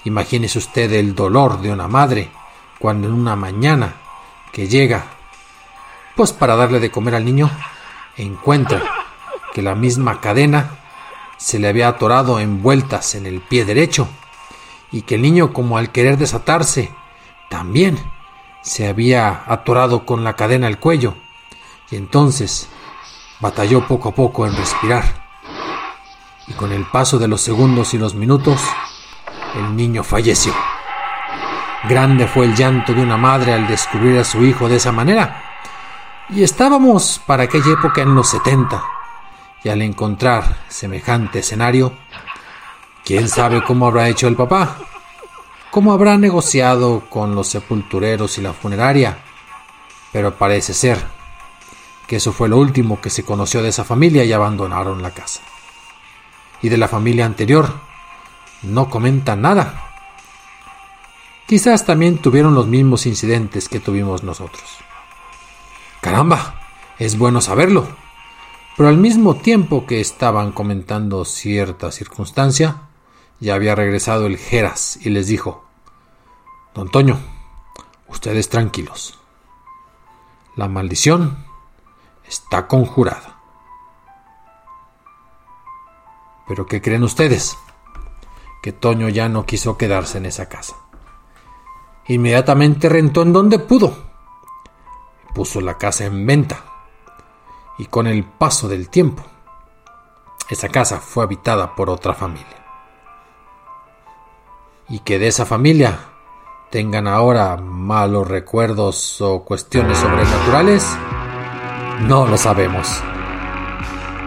Imagínese 0.04 0.59
usted 0.59 0.92
el 0.92 1.14
dolor 1.14 1.61
de 1.61 1.70
una 1.70 1.87
madre 1.87 2.30
cuando 2.78 3.06
en 3.06 3.14
una 3.14 3.37
mañana 3.37 3.94
que 4.52 4.66
llega, 4.66 5.04
pues 6.16 6.33
para 6.33 6.56
darle 6.56 6.80
de 6.80 6.90
comer 6.90 7.14
al 7.14 7.24
niño, 7.24 7.50
encuentra 8.16 8.83
que 9.52 9.62
la 9.62 9.74
misma 9.74 10.20
cadena 10.20 10.78
se 11.37 11.59
le 11.59 11.68
había 11.68 11.88
atorado 11.88 12.40
en 12.40 12.62
vueltas 12.62 13.14
en 13.14 13.26
el 13.26 13.40
pie 13.40 13.64
derecho 13.64 14.09
y 14.90 15.02
que 15.02 15.16
el 15.16 15.22
niño 15.22 15.52
como 15.52 15.78
al 15.78 15.92
querer 15.92 16.18
desatarse 16.18 16.90
también 17.48 17.98
se 18.62 18.88
había 18.88 19.44
atorado 19.46 20.05
con 20.05 20.25
la 20.25 20.35
cadena 20.35 20.66
al 20.66 20.79
cuello 20.79 21.14
y 21.90 21.96
entonces 21.96 22.68
batalló 23.40 23.87
poco 23.87 24.11
a 24.11 24.14
poco 24.14 24.46
en 24.46 24.57
respirar 24.57 25.05
y 26.46 26.53
con 26.53 26.73
el 26.73 26.85
paso 26.87 27.18
de 27.18 27.29
los 27.29 27.40
segundos 27.40 27.94
y 27.94 27.99
los 27.99 28.14
minutos 28.14 28.61
el 29.55 29.77
niño 29.77 30.03
falleció. 30.03 30.53
Grande 31.88 32.27
fue 32.27 32.46
el 32.46 32.55
llanto 32.55 32.92
de 32.92 33.03
una 33.03 33.16
madre 33.16 33.55
al 33.55 33.66
descubrir 33.66 34.18
a 34.18 34.25
su 34.25 34.44
hijo 34.44 34.68
de 34.68 34.77
esa 34.77 34.92
manera. 34.92 35.42
Y 36.29 36.42
estábamos 36.42 37.20
para 37.27 37.44
aquella 37.44 37.73
época 37.73 38.03
en 38.03 38.14
los 38.14 38.29
70. 38.29 38.85
Y 39.64 39.70
al 39.70 39.81
encontrar 39.83 40.59
semejante 40.68 41.38
escenario, 41.38 41.92
¿Quién 43.05 43.29
sabe 43.29 43.62
cómo 43.64 43.87
habrá 43.87 44.09
hecho 44.09 44.29
el 44.29 44.37
papá? 44.37 44.77
¿Cómo 45.70 45.92
habrá 45.92 46.18
negociado 46.18 47.04
con 47.09 47.37
los 47.37 47.46
sepultureros 47.46 48.38
y 48.38 48.40
la 48.40 48.52
funeraria? 48.52 49.18
Pero 50.12 50.37
parece 50.37 50.74
ser 50.74 51.00
que 52.09 52.16
eso 52.16 52.33
fue 52.33 52.48
lo 52.48 52.59
último 52.59 53.00
que 53.00 53.09
se 53.09 53.24
conoció 53.24 53.62
de 53.62 53.68
esa 53.68 53.85
familia 53.85 54.24
y 54.24 54.33
abandonaron 54.33 55.00
la 55.00 55.12
casa. 55.12 55.42
Y 56.61 56.70
de 56.70 56.76
la 56.76 56.88
familia 56.88 57.24
anterior 57.24 57.72
no 58.62 58.90
comentan 58.90 59.42
nada. 59.42 59.92
Quizás 61.46 61.87
también 61.87 62.18
tuvieron 62.18 62.54
los 62.54 62.66
mismos 62.66 63.06
incidentes 63.06 63.68
que 63.68 63.78
tuvimos 63.78 64.24
nosotros. 64.24 64.64
Caramba, 66.00 66.61
es 66.98 67.16
bueno 67.16 67.40
saberlo. 67.40 67.87
Pero 68.76 68.88
al 68.88 68.96
mismo 68.96 69.37
tiempo 69.37 69.87
que 69.87 70.00
estaban 70.00 70.50
comentando 70.50 71.24
cierta 71.24 71.92
circunstancia, 71.92 72.89
ya 73.40 73.55
había 73.55 73.74
regresado 73.74 74.26
el 74.26 74.37
Geras 74.37 74.98
y 75.00 75.11
les 75.11 75.26
dijo, 75.26 75.64
Don 76.74 76.90
Toño, 76.90 77.18
ustedes 78.09 78.48
tranquilos. 78.48 79.18
La 80.57 80.68
maldición 80.68 81.46
está 82.29 82.68
conjurada. 82.68 83.40
Pero 86.46 86.66
¿qué 86.66 86.83
creen 86.83 87.03
ustedes? 87.03 87.57
Que 88.62 88.72
Toño 88.72 89.09
ya 89.09 89.29
no 89.29 89.46
quiso 89.46 89.79
quedarse 89.79 90.18
en 90.18 90.26
esa 90.26 90.48
casa. 90.48 90.76
Inmediatamente 92.09 92.88
rentó 92.88 93.22
en 93.22 93.33
donde 93.33 93.59
pudo. 93.59 93.96
Puso 95.35 95.61
la 95.61 95.79
casa 95.79 96.05
en 96.05 96.26
venta. 96.26 96.64
Y 97.79 97.87
con 97.87 98.07
el 98.07 98.24
paso 98.24 98.68
del 98.68 98.90
tiempo, 98.90 99.24
esa 100.50 100.68
casa 100.68 101.00
fue 101.00 101.24
habitada 101.24 101.74
por 101.74 101.88
otra 101.88 102.12
familia. 102.12 102.60
Y 104.90 104.98
que 105.00 105.18
de 105.18 105.29
esa 105.29 105.46
familia 105.46 105.98
tengan 106.70 107.09
ahora 107.09 107.57
malos 107.57 108.29
recuerdos 108.29 109.20
o 109.20 109.44
cuestiones 109.44 109.98
sobrenaturales, 109.98 110.87
no 112.07 112.26
lo 112.26 112.37
sabemos. 112.37 113.03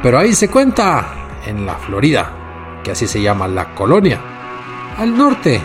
Pero 0.01 0.19
ahí 0.19 0.33
se 0.33 0.49
cuenta, 0.49 1.05
en 1.45 1.65
la 1.65 1.75
Florida, 1.75 2.81
que 2.83 2.91
así 2.91 3.07
se 3.07 3.21
llama 3.21 3.47
la 3.47 3.75
colonia, 3.75 4.19
al 4.97 5.17
norte, 5.17 5.61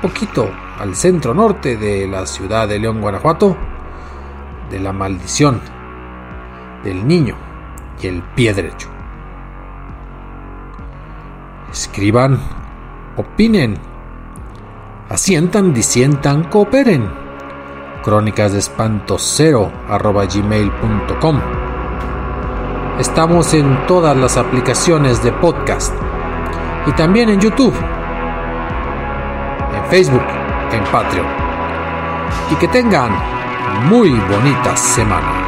poquito 0.00 0.50
al 0.78 0.94
centro 0.94 1.34
norte 1.34 1.76
de 1.76 2.06
la 2.06 2.26
ciudad 2.26 2.68
de 2.68 2.78
León, 2.78 3.00
Guanajuato, 3.00 3.56
de 4.70 4.80
la 4.80 4.92
maldición 4.92 5.60
del 6.84 7.06
niño 7.06 7.36
y 8.00 8.06
el 8.06 8.22
pie 8.22 8.54
derecho. 8.54 8.88
Escriban, 11.70 12.38
opinen, 13.16 13.76
asientan, 15.08 15.72
disientan, 15.72 16.44
cooperen. 16.44 17.10
Crónicas 18.02 18.52
de 18.52 18.58
espanto 18.58 19.16
cero. 19.18 19.72
Estamos 22.98 23.54
en 23.54 23.86
todas 23.86 24.16
las 24.16 24.36
aplicaciones 24.36 25.22
de 25.22 25.32
podcast 25.32 25.94
y 26.86 26.92
también 26.92 27.28
en 27.28 27.40
YouTube, 27.40 27.74
en 29.74 29.90
Facebook, 29.90 30.26
en 30.72 30.84
Patreon. 30.84 31.26
Y 32.50 32.54
que 32.56 32.68
tengan 32.68 33.12
muy 33.88 34.10
bonita 34.10 34.76
semana. 34.76 35.47